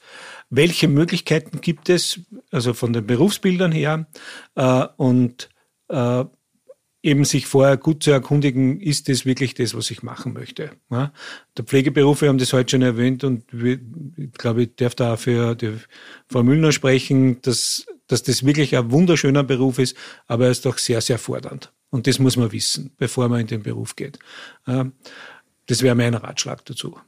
welche 0.51 0.89
Möglichkeiten 0.89 1.61
gibt 1.61 1.89
es, 1.89 2.21
also 2.51 2.73
von 2.73 2.93
den 2.93 3.07
Berufsbildern 3.07 3.73
her 3.73 4.07
äh, 4.55 4.87
und 4.97 5.49
äh, 5.89 6.25
eben 7.03 7.25
sich 7.25 7.47
vorher 7.47 7.77
gut 7.77 8.05
zu 8.05 8.13
erkundigen, 8.13 8.81
ist 8.81 9.09
das 9.09 9.27
wirklich 9.27 9.55
das, 9.55 9.75
was 9.75 9.91
ich 9.91 10.03
machen 10.03 10.33
möchte. 10.33 10.71
Ja? 10.91 11.13
Der 11.57 11.65
Pflegeberuf, 11.65 12.21
wir 12.23 12.29
haben 12.29 12.39
das 12.39 12.53
heute 12.53 12.71
schon 12.71 12.83
erwähnt 12.83 13.25
und 13.25 13.45
ich 13.53 14.33
glaube, 14.35 14.65
ich 14.65 14.77
darf 14.77 14.95
da 14.95 15.17
für 15.17 15.55
die 15.57 15.77
Frau 16.29 16.43
Müllner 16.43 16.71
sprechen, 16.71 17.43
dass, 17.43 17.87
dass 18.07 18.23
das 18.23 18.45
wirklich 18.47 18.77
ein 18.77 18.91
wunderschöner 18.93 19.43
Beruf 19.43 19.79
ist, 19.79 19.97
aber 20.27 20.45
er 20.47 20.53
ist 20.53 20.65
doch 20.65 20.79
sehr, 20.79 21.01
sehr 21.01 21.19
fordernd. 21.19 21.73
Und 21.91 22.07
das 22.07 22.19
muss 22.19 22.37
man 22.37 22.53
wissen, 22.53 22.93
bevor 22.97 23.29
man 23.29 23.41
in 23.41 23.47
den 23.49 23.63
Beruf 23.63 23.97
geht. 23.97 24.19
Das 24.65 25.83
wäre 25.83 25.95
mein 25.95 26.15
Ratschlag 26.15 26.65
dazu. 26.65 26.99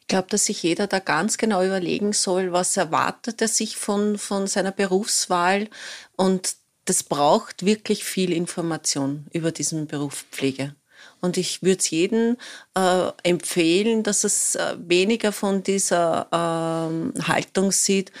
Ich 0.00 0.08
glaube, 0.08 0.28
dass 0.28 0.46
sich 0.46 0.62
jeder 0.62 0.88
da 0.88 0.98
ganz 0.98 1.38
genau 1.38 1.64
überlegen 1.64 2.12
soll, 2.12 2.52
was 2.52 2.76
erwartet 2.76 3.40
er 3.40 3.48
sich 3.48 3.76
von, 3.76 4.18
von 4.18 4.46
seiner 4.46 4.72
Berufswahl 4.72 5.70
und 6.16 6.56
das 6.84 7.02
braucht 7.02 7.64
wirklich 7.64 8.04
viel 8.04 8.32
Information 8.32 9.26
über 9.32 9.52
diesen 9.52 9.86
Beruf 9.86 10.24
Pflege. 10.30 10.74
Und 11.20 11.36
ich 11.36 11.62
würde 11.62 11.78
es 11.78 11.90
jedem 11.90 12.36
äh, 12.74 13.10
empfehlen, 13.22 14.02
dass 14.02 14.24
es 14.24 14.56
äh, 14.56 14.76
weniger 14.78 15.32
von 15.32 15.62
dieser 15.62 16.26
äh, 16.32 17.22
Haltung 17.22 17.72
sieht, 17.72 18.12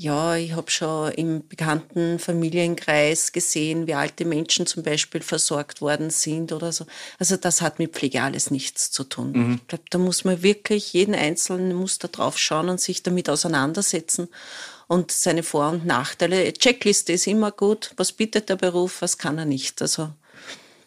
ja, 0.00 0.34
ich 0.34 0.54
habe 0.54 0.70
schon 0.70 1.12
im 1.12 1.46
bekannten 1.46 2.18
Familienkreis 2.18 3.32
gesehen, 3.32 3.86
wie 3.86 3.92
alte 3.92 4.24
Menschen 4.24 4.64
zum 4.64 4.82
Beispiel 4.82 5.20
versorgt 5.20 5.82
worden 5.82 6.08
sind 6.08 6.52
oder 6.52 6.72
so. 6.72 6.86
Also 7.18 7.36
das 7.36 7.60
hat 7.60 7.78
mit 7.78 7.92
Pflege 7.92 8.22
alles 8.22 8.50
nichts 8.50 8.90
zu 8.90 9.04
tun. 9.04 9.32
Mhm. 9.32 9.54
Ich 9.60 9.68
glaube, 9.68 9.84
da 9.90 9.98
muss 9.98 10.24
man 10.24 10.42
wirklich, 10.42 10.94
jeden 10.94 11.14
Einzelnen 11.14 11.74
muss 11.74 11.98
da 11.98 12.08
drauf 12.08 12.38
schauen 12.38 12.70
und 12.70 12.80
sich 12.80 13.02
damit 13.02 13.28
auseinandersetzen 13.28 14.28
und 14.90 15.12
seine 15.12 15.44
Vor- 15.44 15.70
und 15.70 15.86
Nachteile. 15.86 16.52
Checkliste 16.52 17.12
ist 17.12 17.28
immer 17.28 17.52
gut. 17.52 17.92
Was 17.96 18.10
bietet 18.10 18.48
der 18.48 18.56
Beruf, 18.56 19.02
was 19.02 19.18
kann 19.18 19.38
er 19.38 19.44
nicht? 19.44 19.80
Also 19.80 20.10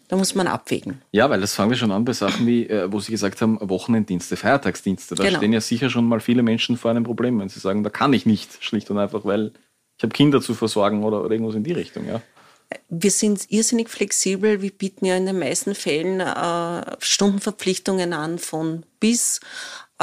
da 0.09 0.17
muss 0.17 0.35
man 0.35 0.45
abwägen. 0.45 1.01
Ja, 1.13 1.29
weil 1.29 1.39
das 1.39 1.53
fangen 1.53 1.69
wir 1.69 1.77
schon 1.77 1.91
an 1.93 2.03
bei 2.03 2.11
Sachen 2.11 2.45
wie, 2.45 2.67
äh, 2.67 2.91
wo 2.91 2.99
Sie 2.99 3.13
gesagt 3.13 3.41
haben, 3.41 3.57
Wochenenddienste, 3.61 4.35
Feiertagsdienste. 4.35 5.15
Da 5.15 5.23
genau. 5.23 5.37
stehen 5.37 5.53
ja 5.53 5.61
sicher 5.61 5.89
schon 5.89 6.05
mal 6.05 6.19
viele 6.19 6.43
Menschen 6.43 6.75
vor 6.75 6.91
einem 6.91 7.05
Problem, 7.05 7.39
wenn 7.39 7.47
sie 7.47 7.61
sagen, 7.61 7.81
da 7.81 7.89
kann 7.89 8.11
ich 8.11 8.25
nicht, 8.25 8.61
schlicht 8.61 8.91
und 8.91 8.97
einfach, 8.97 9.23
weil 9.23 9.53
ich 9.97 10.03
habe 10.03 10.11
Kinder 10.11 10.41
zu 10.41 10.53
versorgen 10.53 11.05
oder, 11.05 11.23
oder 11.23 11.31
irgendwas 11.31 11.55
in 11.55 11.63
die 11.63 11.71
Richtung. 11.71 12.05
Ja. 12.05 12.21
Wir 12.89 13.11
sind 13.11 13.49
irrsinnig 13.51 13.87
flexibel. 13.87 14.61
Wir 14.61 14.71
bieten 14.71 15.05
ja 15.05 15.15
in 15.15 15.25
den 15.25 15.39
meisten 15.39 15.75
Fällen 15.75 16.19
äh, 16.19 16.95
Stundenverpflichtungen 16.99 18.11
an 18.11 18.37
von 18.37 18.83
bis. 18.99 19.39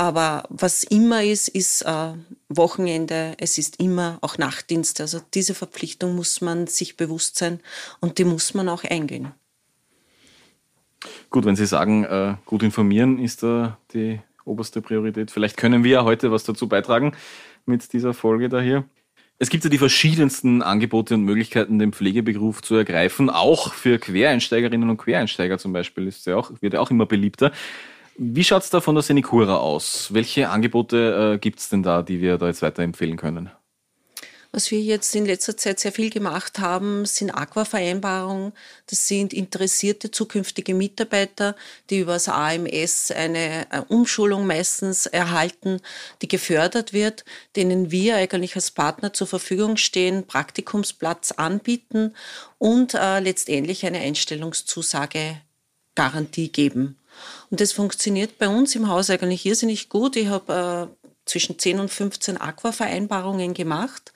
Aber 0.01 0.45
was 0.49 0.83
immer 0.83 1.23
ist, 1.23 1.49
ist 1.49 1.83
äh, 1.83 2.15
Wochenende, 2.49 3.35
es 3.37 3.59
ist 3.59 3.79
immer 3.81 4.17
auch 4.23 4.39
Nachtdienst. 4.39 4.99
Also 5.03 5.21
diese 5.35 5.55
Verpflichtung 5.55 6.17
muss 6.17 6.41
man 6.41 6.67
sich 6.67 6.97
bewusst 6.97 7.37
sein 7.37 7.61
und 8.01 8.17
die 8.17 8.25
muss 8.25 8.55
man 8.55 8.71
auch 8.71 8.83
eingehen. 8.83 9.33
Gut, 11.29 11.45
wenn 11.45 11.55
Sie 11.55 11.67
sagen, 11.67 12.05
äh, 12.05 12.37
gut 12.47 12.63
informieren 12.63 13.19
ist 13.19 13.43
da 13.43 13.77
die 13.93 14.21
oberste 14.47 14.81
Priorität. 14.81 15.31
Vielleicht 15.31 15.59
können 15.59 15.85
wir 15.85 15.91
ja 15.91 16.05
heute 16.05 16.33
was 16.33 16.45
dazu 16.45 16.67
beitragen 16.67 17.13
mit 17.67 17.93
dieser 17.93 18.15
Folge 18.15 18.49
da 18.49 18.63
hier. 18.63 18.85
Es 19.39 19.51
gibt 19.51 19.65
ja 19.65 19.71
die 19.71 19.77
verschiedensten 19.77 20.63
Angebote 20.63 21.13
und 21.13 21.25
Möglichkeiten, 21.25 21.79
den 21.79 21.93
Pflegeberuf 21.93 22.63
zu 22.63 22.75
ergreifen. 22.75 23.29
Auch 23.29 23.75
für 23.75 23.99
Quereinsteigerinnen 23.99 24.89
und 24.89 24.97
Quereinsteiger 24.97 25.59
zum 25.59 25.75
Beispiel 25.75 26.07
ist 26.07 26.25
ja 26.25 26.37
auch, 26.37 26.53
wird 26.63 26.73
ja 26.73 26.81
auch 26.81 26.91
immer 26.91 27.05
beliebter. 27.05 27.53
Wie 28.23 28.45
schaut 28.45 28.65
es 28.65 28.69
da 28.69 28.83
von 28.83 28.95
der 28.95 29.01
Senicura 29.01 29.57
aus? 29.57 30.13
Welche 30.13 30.51
Angebote 30.51 31.37
äh, 31.37 31.39
gibt 31.39 31.59
es 31.59 31.71
denn 31.71 31.83
da, 31.83 32.03
die 32.03 32.21
wir 32.21 32.37
da 32.37 32.49
jetzt 32.49 32.61
weiterempfehlen 32.61 33.17
können? 33.17 33.51
Was 34.53 34.71
wir 34.71 34.79
jetzt 34.79 35.15
in 35.17 35.25
letzter 35.25 35.57
Zeit 35.57 35.81
sehr 35.81 35.91
viel 35.91 36.11
gemacht 36.11 36.59
haben, 36.59 37.07
sind 37.07 37.31
Aqua-Vereinbarungen. 37.31 38.53
Das 38.89 39.09
sind 39.09 39.33
interessierte 39.33 40.11
zukünftige 40.11 40.75
Mitarbeiter, 40.75 41.57
die 41.89 42.01
über 42.01 42.13
das 42.13 42.29
AMS 42.29 43.11
eine 43.11 43.67
Umschulung 43.89 44.47
meistens 44.47 45.07
erhalten, 45.07 45.81
die 46.21 46.29
gefördert 46.29 46.93
wird, 46.93 47.25
denen 47.57 47.91
wir 47.91 48.17
eigentlich 48.17 48.55
als 48.55 48.71
Partner 48.71 49.15
zur 49.15 49.29
Verfügung 49.29 49.79
stehen, 49.79 50.27
Praktikumsplatz 50.27 51.33
anbieten 51.33 52.15
und 52.59 52.93
äh, 52.93 53.21
letztendlich 53.21 53.87
eine 53.87 54.01
Einstellungszusage 54.01 55.41
Garantie 55.95 56.53
geben. 56.53 57.00
Und 57.51 57.61
das 57.61 57.73
funktioniert 57.73 58.39
bei 58.39 58.49
uns 58.49 58.75
im 58.75 58.89
Haus 58.89 59.11
eigentlich 59.11 59.47
irrsinnig 59.47 59.89
gut. 59.89 60.17
Ich 60.17 60.29
habe 60.29 60.91
äh, 60.91 61.11
zwischen 61.25 61.59
10 61.59 61.81
und 61.81 61.91
15 61.91 62.41
Aqua-Vereinbarungen 62.41 63.55
gemacht, 63.55 64.13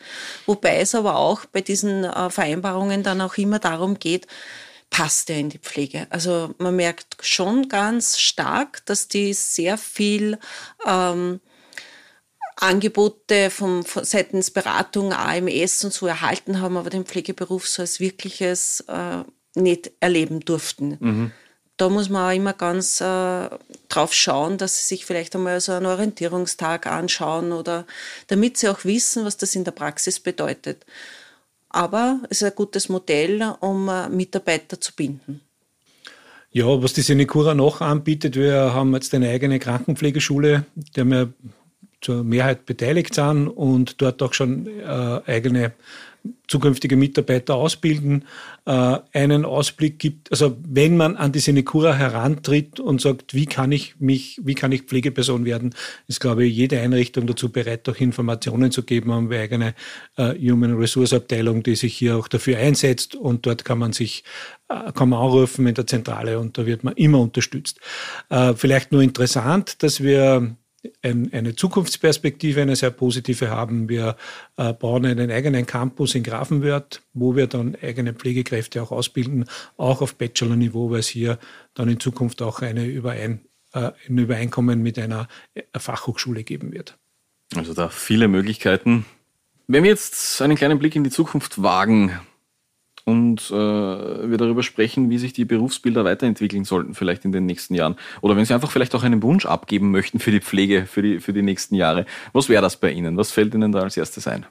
wobei 0.46 0.80
es 0.80 0.94
aber 0.94 1.16
auch 1.16 1.44
bei 1.46 1.60
diesen 1.60 2.04
äh, 2.04 2.30
Vereinbarungen 2.30 3.02
dann 3.02 3.20
auch 3.20 3.36
immer 3.36 3.58
darum 3.58 3.98
geht, 3.98 4.26
passt 4.90 5.30
er 5.30 5.38
in 5.38 5.48
die 5.48 5.58
Pflege. 5.58 6.06
Also 6.10 6.54
man 6.58 6.76
merkt 6.76 7.16
schon 7.20 7.68
ganz 7.68 8.18
stark, 8.18 8.84
dass 8.86 9.08
die 9.08 9.32
sehr 9.32 9.78
viel 9.78 10.38
ähm, 10.86 11.40
Angebote 12.56 13.50
vom, 13.50 13.84
von 13.84 14.04
seitens 14.04 14.50
Beratung, 14.50 15.12
AMS 15.12 15.84
und 15.84 15.92
so 15.92 16.06
erhalten 16.06 16.60
haben, 16.60 16.76
aber 16.76 16.90
den 16.90 17.04
Pflegeberuf 17.04 17.66
so 17.66 17.82
als 17.82 17.98
wirkliches 17.98 18.84
äh, 18.88 19.24
nicht 19.56 19.90
erleben 20.00 20.40
durften. 20.40 20.96
Mhm 21.00 21.32
da 21.76 21.88
muss 21.88 22.08
man 22.08 22.30
auch 22.30 22.36
immer 22.36 22.52
ganz 22.52 23.00
äh, 23.00 23.48
drauf 23.88 24.14
schauen, 24.14 24.58
dass 24.58 24.78
sie 24.78 24.94
sich 24.94 25.06
vielleicht 25.06 25.34
einmal 25.34 25.60
so 25.60 25.72
einen 25.72 25.86
Orientierungstag 25.86 26.86
anschauen 26.86 27.52
oder 27.52 27.86
damit 28.28 28.56
sie 28.56 28.68
auch 28.68 28.84
wissen, 28.84 29.24
was 29.24 29.36
das 29.36 29.54
in 29.54 29.64
der 29.64 29.72
Praxis 29.72 30.20
bedeutet. 30.20 30.84
Aber 31.68 32.20
es 32.30 32.42
ist 32.42 32.44
ein 32.44 32.54
gutes 32.54 32.88
Modell, 32.88 33.42
um 33.60 33.88
äh, 33.88 34.08
Mitarbeiter 34.08 34.80
zu 34.80 34.92
binden. 34.94 35.40
Ja, 36.52 36.66
was 36.80 36.92
die 36.92 37.02
Senecura 37.02 37.54
noch 37.54 37.80
anbietet, 37.80 38.36
wir 38.36 38.72
haben 38.72 38.94
jetzt 38.94 39.12
eine 39.12 39.28
eigene 39.28 39.58
Krankenpflegeschule, 39.58 40.64
der 40.94 41.04
wir 41.04 41.32
zur 42.00 42.22
Mehrheit 42.22 42.64
beteiligt 42.66 43.14
sind 43.14 43.48
und 43.48 44.00
dort 44.00 44.22
auch 44.22 44.34
schon 44.34 44.68
äh, 44.68 45.20
eigene 45.26 45.72
zukünftige 46.46 46.96
Mitarbeiter 46.96 47.54
ausbilden, 47.54 48.24
äh, 48.66 48.98
einen 49.12 49.44
Ausblick 49.44 49.98
gibt, 49.98 50.30
also 50.30 50.56
wenn 50.66 50.96
man 50.96 51.16
an 51.16 51.32
die 51.32 51.38
Senecura 51.38 51.94
herantritt 51.94 52.80
und 52.80 53.00
sagt, 53.00 53.34
wie 53.34 53.46
kann 53.46 53.72
ich 53.72 53.98
mich, 53.98 54.40
wie 54.42 54.54
kann 54.54 54.72
ich 54.72 54.82
Pflegeperson 54.82 55.44
werden, 55.44 55.74
ist, 56.06 56.20
glaube 56.20 56.44
ich, 56.44 56.54
jede 56.54 56.80
Einrichtung 56.80 57.26
dazu 57.26 57.50
bereit, 57.50 57.88
auch 57.88 57.96
Informationen 57.96 58.70
zu 58.70 58.82
geben. 58.82 59.12
Haben 59.12 59.30
wir 59.30 59.40
eigene 59.40 59.74
äh, 60.16 60.34
Human 60.34 60.74
Resource 60.74 61.12
Abteilung, 61.12 61.62
die 61.62 61.76
sich 61.76 61.94
hier 61.94 62.16
auch 62.16 62.28
dafür 62.28 62.58
einsetzt 62.58 63.14
und 63.14 63.46
dort 63.46 63.64
kann 63.64 63.78
man 63.78 63.92
sich, 63.92 64.24
äh, 64.68 64.92
kann 64.92 65.08
man 65.08 65.20
anrufen 65.20 65.66
in 65.66 65.74
der 65.74 65.86
Zentrale 65.86 66.38
und 66.38 66.58
da 66.58 66.66
wird 66.66 66.84
man 66.84 66.94
immer 66.94 67.20
unterstützt. 67.20 67.80
Vielleicht 68.56 68.92
nur 68.92 69.02
interessant, 69.02 69.82
dass 69.82 70.02
wir 70.02 70.56
eine 71.02 71.54
Zukunftsperspektive, 71.54 72.62
eine 72.62 72.76
sehr 72.76 72.90
positive 72.90 73.50
haben. 73.50 73.88
Wir 73.88 74.16
äh, 74.56 74.72
bauen 74.72 75.06
einen 75.06 75.30
eigenen 75.30 75.66
Campus 75.66 76.14
in 76.14 76.22
Grafenwörth, 76.22 77.02
wo 77.12 77.36
wir 77.36 77.46
dann 77.46 77.76
eigene 77.80 78.12
Pflegekräfte 78.12 78.82
auch 78.82 78.90
ausbilden, 78.90 79.46
auch 79.76 80.02
auf 80.02 80.16
Bachelor-Niveau, 80.16 80.90
weil 80.90 81.00
es 81.00 81.08
hier 81.08 81.38
dann 81.74 81.88
in 81.88 82.00
Zukunft 82.00 82.42
auch 82.42 82.62
eine 82.62 82.84
Überein, 82.86 83.40
äh, 83.72 83.92
ein 84.08 84.18
Übereinkommen 84.18 84.82
mit 84.82 84.98
einer 84.98 85.28
äh, 85.54 85.62
Fachhochschule 85.76 86.44
geben 86.44 86.72
wird. 86.72 86.98
Also 87.54 87.74
da 87.74 87.88
viele 87.88 88.28
Möglichkeiten. 88.28 89.04
Wenn 89.66 89.84
wir 89.84 89.90
jetzt 89.90 90.42
einen 90.42 90.56
kleinen 90.56 90.78
Blick 90.78 90.96
in 90.96 91.04
die 91.04 91.10
Zukunft 91.10 91.62
wagen, 91.62 92.18
und 93.04 93.50
äh, 93.50 93.54
wir 93.54 94.38
darüber 94.38 94.62
sprechen, 94.62 95.10
wie 95.10 95.18
sich 95.18 95.32
die 95.32 95.44
Berufsbilder 95.44 96.04
weiterentwickeln 96.04 96.64
sollten, 96.64 96.94
vielleicht 96.94 97.24
in 97.24 97.32
den 97.32 97.46
nächsten 97.46 97.74
Jahren. 97.74 97.96
Oder 98.22 98.36
wenn 98.36 98.44
Sie 98.44 98.54
einfach 98.54 98.70
vielleicht 98.70 98.94
auch 98.94 99.02
einen 99.02 99.22
Wunsch 99.22 99.46
abgeben 99.46 99.90
möchten 99.90 100.18
für 100.18 100.30
die 100.30 100.40
Pflege, 100.40 100.86
für 100.86 101.02
die, 101.02 101.20
für 101.20 101.32
die 101.32 101.42
nächsten 101.42 101.74
Jahre. 101.74 102.06
Was 102.32 102.48
wäre 102.48 102.62
das 102.62 102.76
bei 102.76 102.90
Ihnen? 102.90 103.16
Was 103.16 103.30
fällt 103.30 103.54
Ihnen 103.54 103.72
da 103.72 103.80
als 103.80 103.96
erstes 103.96 104.26
ein? 104.26 104.46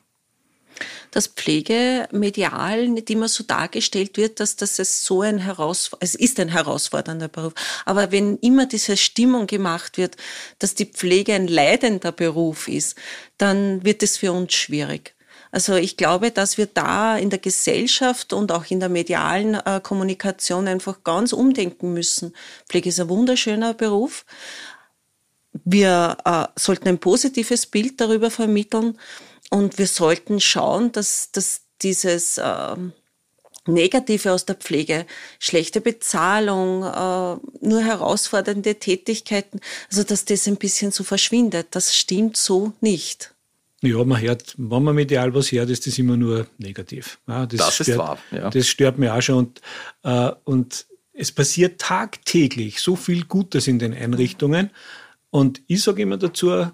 dass 1.12 1.28
Pflege 1.28 2.08
medial 2.12 2.88
nicht 2.88 3.10
immer 3.12 3.28
so 3.28 3.44
dargestellt 3.44 4.18
wird, 4.18 4.40
dass 4.40 4.56
das 4.56 4.80
es 4.80 5.06
so 5.06 5.22
ein 5.22 5.38
Heraus 5.38 5.92
es 6.00 6.16
ist 6.16 6.40
ein 6.40 6.50
herausfordernder 6.50 7.28
Beruf. 7.28 7.54
Aber 7.86 8.12
wenn 8.12 8.38
immer 8.38 8.66
diese 8.66 8.98
Stimmung 8.98 9.46
gemacht 9.46 10.00
wird, 10.00 10.18
dass 10.58 10.74
die 10.74 10.88
Pflege 10.88 11.34
ein 11.34 11.48
leidender 11.48 12.12
Beruf 12.12 12.68
ist, 12.68 12.98
dann 13.38 13.86
wird 13.86 14.02
es 14.02 14.18
für 14.18 14.32
uns 14.32 14.54
schwierig. 14.54 15.14
Also 15.54 15.76
ich 15.76 15.98
glaube, 15.98 16.32
dass 16.32 16.58
wir 16.58 16.66
da 16.66 17.16
in 17.16 17.30
der 17.30 17.38
Gesellschaft 17.38 18.34
und 18.34 18.52
auch 18.52 18.66
in 18.72 18.80
der 18.80 18.90
medialen 18.90 19.54
äh, 19.54 19.80
Kommunikation 19.84 20.68
einfach 20.68 21.04
ganz 21.04 21.32
umdenken 21.32 21.94
müssen. 21.94 22.34
Pflege 22.68 22.90
ist 22.90 23.00
ein 23.00 23.08
wunderschöner 23.08 23.76
Beruf. 23.76 24.26
Wir 25.64 26.18
äh, 26.26 26.48
sollten 26.60 26.88
ein 26.88 26.98
positives 26.98 27.68
Bild 27.68 28.02
darüber 28.02 28.32
vermitteln 28.32 28.98
und 29.52 29.78
wir 29.78 29.86
sollten 29.86 30.42
schauen, 30.42 30.92
dass, 30.92 31.30
dass 31.32 31.62
dieses 31.84 32.40
äh, 32.40 32.76
Negative 33.68 34.32
aus 34.32 34.46
der 34.46 34.56
Pflege, 34.56 35.06
schlechte 35.38 35.82
Bezahlung, 35.82 36.82
äh, 36.82 37.66
nur 37.68 37.82
herausfordernde 37.84 38.74
Tätigkeiten, 38.80 39.60
also 39.92 40.02
dass 40.02 40.26
das 40.26 40.48
ein 40.48 40.58
bisschen 40.58 40.92
so 40.92 41.04
verschwindet. 41.04 41.68
Das 41.70 41.96
stimmt 41.96 42.38
so 42.38 42.74
nicht. 42.82 43.36
Ja, 43.84 44.04
man 44.06 44.22
hört, 44.22 44.56
wenn 44.58 44.84
man 44.84 44.96
medial 44.96 45.34
was 45.34 45.52
hört, 45.52 45.70
ist 45.70 45.86
das 45.86 46.00
immer 46.00 46.16
nur 46.16 46.48
negativ. 46.58 47.20
Ja, 47.28 47.46
das, 47.46 47.60
das 47.60 47.74
stört, 47.74 47.88
ist 47.90 47.98
wahr. 47.98 48.18
Ja. 48.32 48.50
Das 48.50 48.68
stört 48.68 48.98
mich 48.98 49.10
auch 49.10 49.22
schon. 49.22 49.38
Und, 49.38 49.62
äh, 50.04 50.32
und 50.46 50.86
es 51.12 51.32
passiert 51.34 51.82
tagtäglich 51.82 52.80
so 52.80 52.96
viel 52.96 53.26
Gutes 53.26 53.68
in 53.68 53.80
den 53.80 53.94
Einrichtungen. 53.94 54.70
Und 55.30 55.62
ich 55.68 55.82
sage 55.84 56.02
immer 56.02 56.16
dazu, 56.18 56.68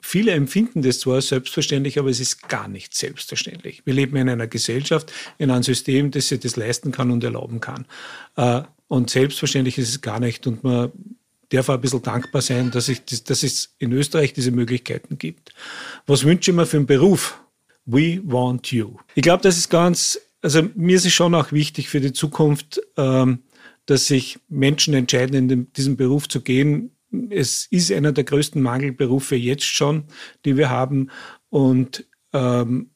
viele 0.00 0.32
empfinden 0.32 0.80
das 0.82 1.00
zwar 1.00 1.16
als 1.16 1.28
selbstverständlich, 1.28 1.98
aber 1.98 2.08
es 2.08 2.20
ist 2.20 2.48
gar 2.48 2.66
nicht 2.66 2.94
selbstverständlich. 2.94 3.82
Wir 3.84 3.92
leben 3.92 4.16
in 4.16 4.28
einer 4.30 4.46
Gesellschaft, 4.46 5.12
in 5.36 5.50
einem 5.50 5.64
System, 5.64 6.10
das 6.10 6.28
sich 6.28 6.40
das 6.40 6.56
leisten 6.56 6.92
kann 6.92 7.10
und 7.10 7.22
erlauben 7.24 7.60
kann. 7.60 7.84
Äh, 8.36 8.62
und 8.88 9.10
selbstverständlich 9.10 9.76
ist 9.78 9.90
es 9.90 10.00
gar 10.00 10.18
nicht. 10.18 10.46
Und 10.46 10.64
man 10.64 10.92
darf 11.48 11.68
auch 11.68 11.74
ein 11.74 11.80
bisschen 11.80 12.02
dankbar 12.02 12.42
sein, 12.42 12.70
dass, 12.70 12.88
ich, 12.88 13.04
dass 13.04 13.42
es 13.42 13.74
in 13.78 13.92
Österreich 13.92 14.32
diese 14.32 14.50
Möglichkeiten 14.50 15.18
gibt. 15.18 15.54
Was 16.06 16.24
wünsche 16.24 16.50
ich 16.50 16.56
mir 16.56 16.66
für 16.66 16.78
einen 16.78 16.86
Beruf? 16.86 17.40
We 17.84 18.20
want 18.24 18.72
you. 18.72 18.96
Ich 19.14 19.22
glaube, 19.22 19.42
das 19.42 19.56
ist 19.56 19.70
ganz, 19.70 20.20
also 20.42 20.62
mir 20.74 20.96
ist 20.96 21.06
es 21.06 21.12
schon 21.12 21.34
auch 21.34 21.52
wichtig 21.52 21.88
für 21.88 22.00
die 22.00 22.12
Zukunft, 22.12 22.80
ähm, 22.96 23.44
dass 23.86 24.06
sich 24.06 24.38
Menschen 24.48 24.94
entscheiden, 24.94 25.36
in 25.36 25.48
dem, 25.48 25.72
diesen 25.72 25.96
Beruf 25.96 26.28
zu 26.28 26.40
gehen. 26.40 26.90
Es 27.30 27.66
ist 27.70 27.92
einer 27.92 28.12
der 28.12 28.24
größten 28.24 28.60
Mangelberufe 28.60 29.36
jetzt 29.36 29.64
schon, 29.64 30.04
die 30.44 30.56
wir 30.56 30.68
haben. 30.68 31.10
Und 31.48 32.04
ähm, 32.32 32.90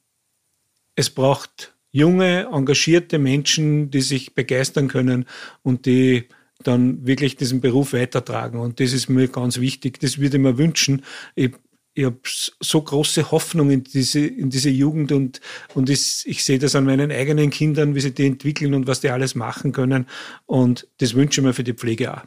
es 0.97 1.11
braucht 1.11 1.75
junge, 1.93 2.49
engagierte 2.53 3.19
Menschen, 3.19 3.91
die 3.91 4.01
sich 4.01 4.35
begeistern 4.35 4.89
können 4.89 5.27
und 5.63 5.87
die 5.87 6.29
dann 6.63 7.07
wirklich 7.07 7.37
diesen 7.37 7.61
Beruf 7.61 7.93
weitertragen. 7.93 8.61
Und 8.61 8.81
das 8.81 8.93
ist 8.93 9.09
mir 9.09 9.29
ganz 9.29 9.59
wichtig. 9.61 10.01
Das 10.01 10.19
würde 10.19 10.37
ich 10.37 10.43
mir 10.43 10.59
wünschen. 10.59 11.05
Ich, 11.35 11.53
ich 11.95 12.05
habe 12.05 12.19
so 12.25 12.81
große 12.81 13.31
Hoffnung 13.31 13.71
in 13.71 13.85
diese, 13.85 14.21
in 14.21 14.51
diese 14.51 14.71
Jugend 14.71 15.13
und, 15.13 15.41
und 15.75 15.91
ich, 15.91 16.23
ich 16.27 16.45
sehe 16.45 16.59
das 16.59 16.77
an 16.77 16.85
meinen 16.85 17.11
eigenen 17.11 17.51
Kindern, 17.51 17.95
wie 17.95 18.01
sie 18.01 18.13
die 18.13 18.27
entwickeln 18.27 18.75
und 18.75 18.87
was 18.87 19.01
die 19.01 19.11
alles 19.11 19.35
machen 19.35 19.73
können. 19.73 20.07
Und 20.47 20.87
das 20.99 21.15
wünsche 21.15 21.41
ich 21.41 21.47
mir 21.47 21.53
für 21.53 21.65
die 21.65 21.75
Pflege 21.75 22.15
auch. 22.15 22.23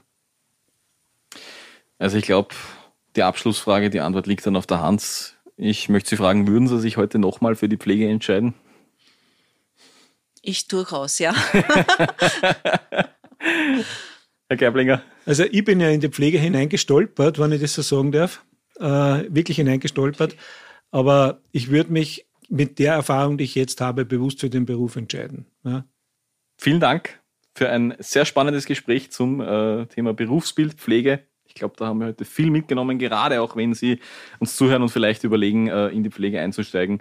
Also 1.97 2.17
ich 2.17 2.25
glaube, 2.25 2.53
die 3.15 3.23
Abschlussfrage, 3.23 3.89
die 3.89 4.01
Antwort 4.01 4.27
liegt 4.27 4.45
dann 4.45 4.55
auf 4.55 4.67
der 4.67 4.81
Hand. 4.81 5.37
Ich 5.55 5.87
möchte 5.87 6.09
Sie 6.09 6.17
fragen, 6.17 6.47
würden 6.47 6.67
Sie 6.67 6.79
sich 6.79 6.97
heute 6.97 7.19
nochmal 7.19 7.55
für 7.55 7.69
die 7.69 7.77
Pflege 7.77 8.09
entscheiden? 8.09 8.53
Ich 10.41 10.67
durchaus, 10.67 11.19
ja. 11.19 11.33
Herr 14.53 14.57
Gerblinger? 14.57 15.01
Also 15.25 15.45
ich 15.51 15.65
bin 15.65 15.79
ja 15.79 15.89
in 15.89 15.99
die 15.99 16.09
Pflege 16.09 16.37
hineingestolpert, 16.37 17.39
wenn 17.39 17.51
ich 17.53 17.61
das 17.61 17.73
so 17.73 17.81
sagen 17.81 18.11
darf. 18.11 18.45
Äh, 18.77 18.83
wirklich 19.33 19.57
hineingestolpert. 19.57 20.35
Aber 20.91 21.41
ich 21.51 21.71
würde 21.71 21.91
mich 21.91 22.27
mit 22.49 22.77
der 22.77 22.93
Erfahrung, 22.93 23.39
die 23.39 23.45
ich 23.45 23.55
jetzt 23.55 23.81
habe, 23.81 24.05
bewusst 24.05 24.41
für 24.41 24.51
den 24.51 24.65
Beruf 24.65 24.95
entscheiden. 24.95 25.47
Ja. 25.63 25.85
Vielen 26.57 26.79
Dank 26.79 27.19
für 27.55 27.69
ein 27.69 27.95
sehr 27.97 28.25
spannendes 28.25 28.67
Gespräch 28.67 29.09
zum 29.11 29.41
äh, 29.41 29.87
Thema 29.87 30.13
Berufsbild, 30.13 30.75
Pflege. 30.75 31.23
Ich 31.45 31.55
glaube, 31.55 31.73
da 31.75 31.87
haben 31.87 31.99
wir 31.99 32.07
heute 32.07 32.25
viel 32.25 32.51
mitgenommen, 32.51 32.99
gerade 32.99 33.41
auch 33.41 33.55
wenn 33.55 33.73
Sie 33.73 33.99
uns 34.37 34.55
zuhören 34.55 34.83
und 34.83 34.89
vielleicht 34.89 35.23
überlegen, 35.23 35.67
äh, 35.67 35.87
in 35.87 36.03
die 36.03 36.11
Pflege 36.11 36.39
einzusteigen. 36.39 36.99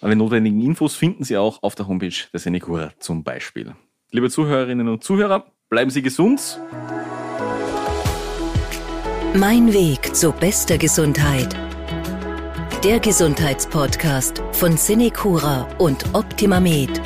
Alle 0.00 0.14
notwendigen 0.14 0.60
Infos 0.60 0.94
finden 0.94 1.24
Sie 1.24 1.36
auch 1.36 1.64
auf 1.64 1.74
der 1.74 1.88
Homepage 1.88 2.14
der 2.32 2.38
Senecura 2.38 2.92
zum 3.00 3.24
Beispiel. 3.24 3.74
Liebe 4.12 4.30
Zuhörerinnen 4.30 4.88
und 4.88 5.02
Zuhörer, 5.02 5.52
bleiben 5.70 5.90
Sie 5.90 6.02
gesund. 6.02 6.60
Mein 9.34 9.72
Weg 9.72 10.16
zu 10.16 10.32
bester 10.32 10.76
Gesundheit. 10.78 11.54
Der 12.82 12.98
Gesundheitspodcast 12.98 14.42
von 14.52 14.76
Senecura 14.76 15.68
und 15.78 16.04
Optimamed. 16.12 17.00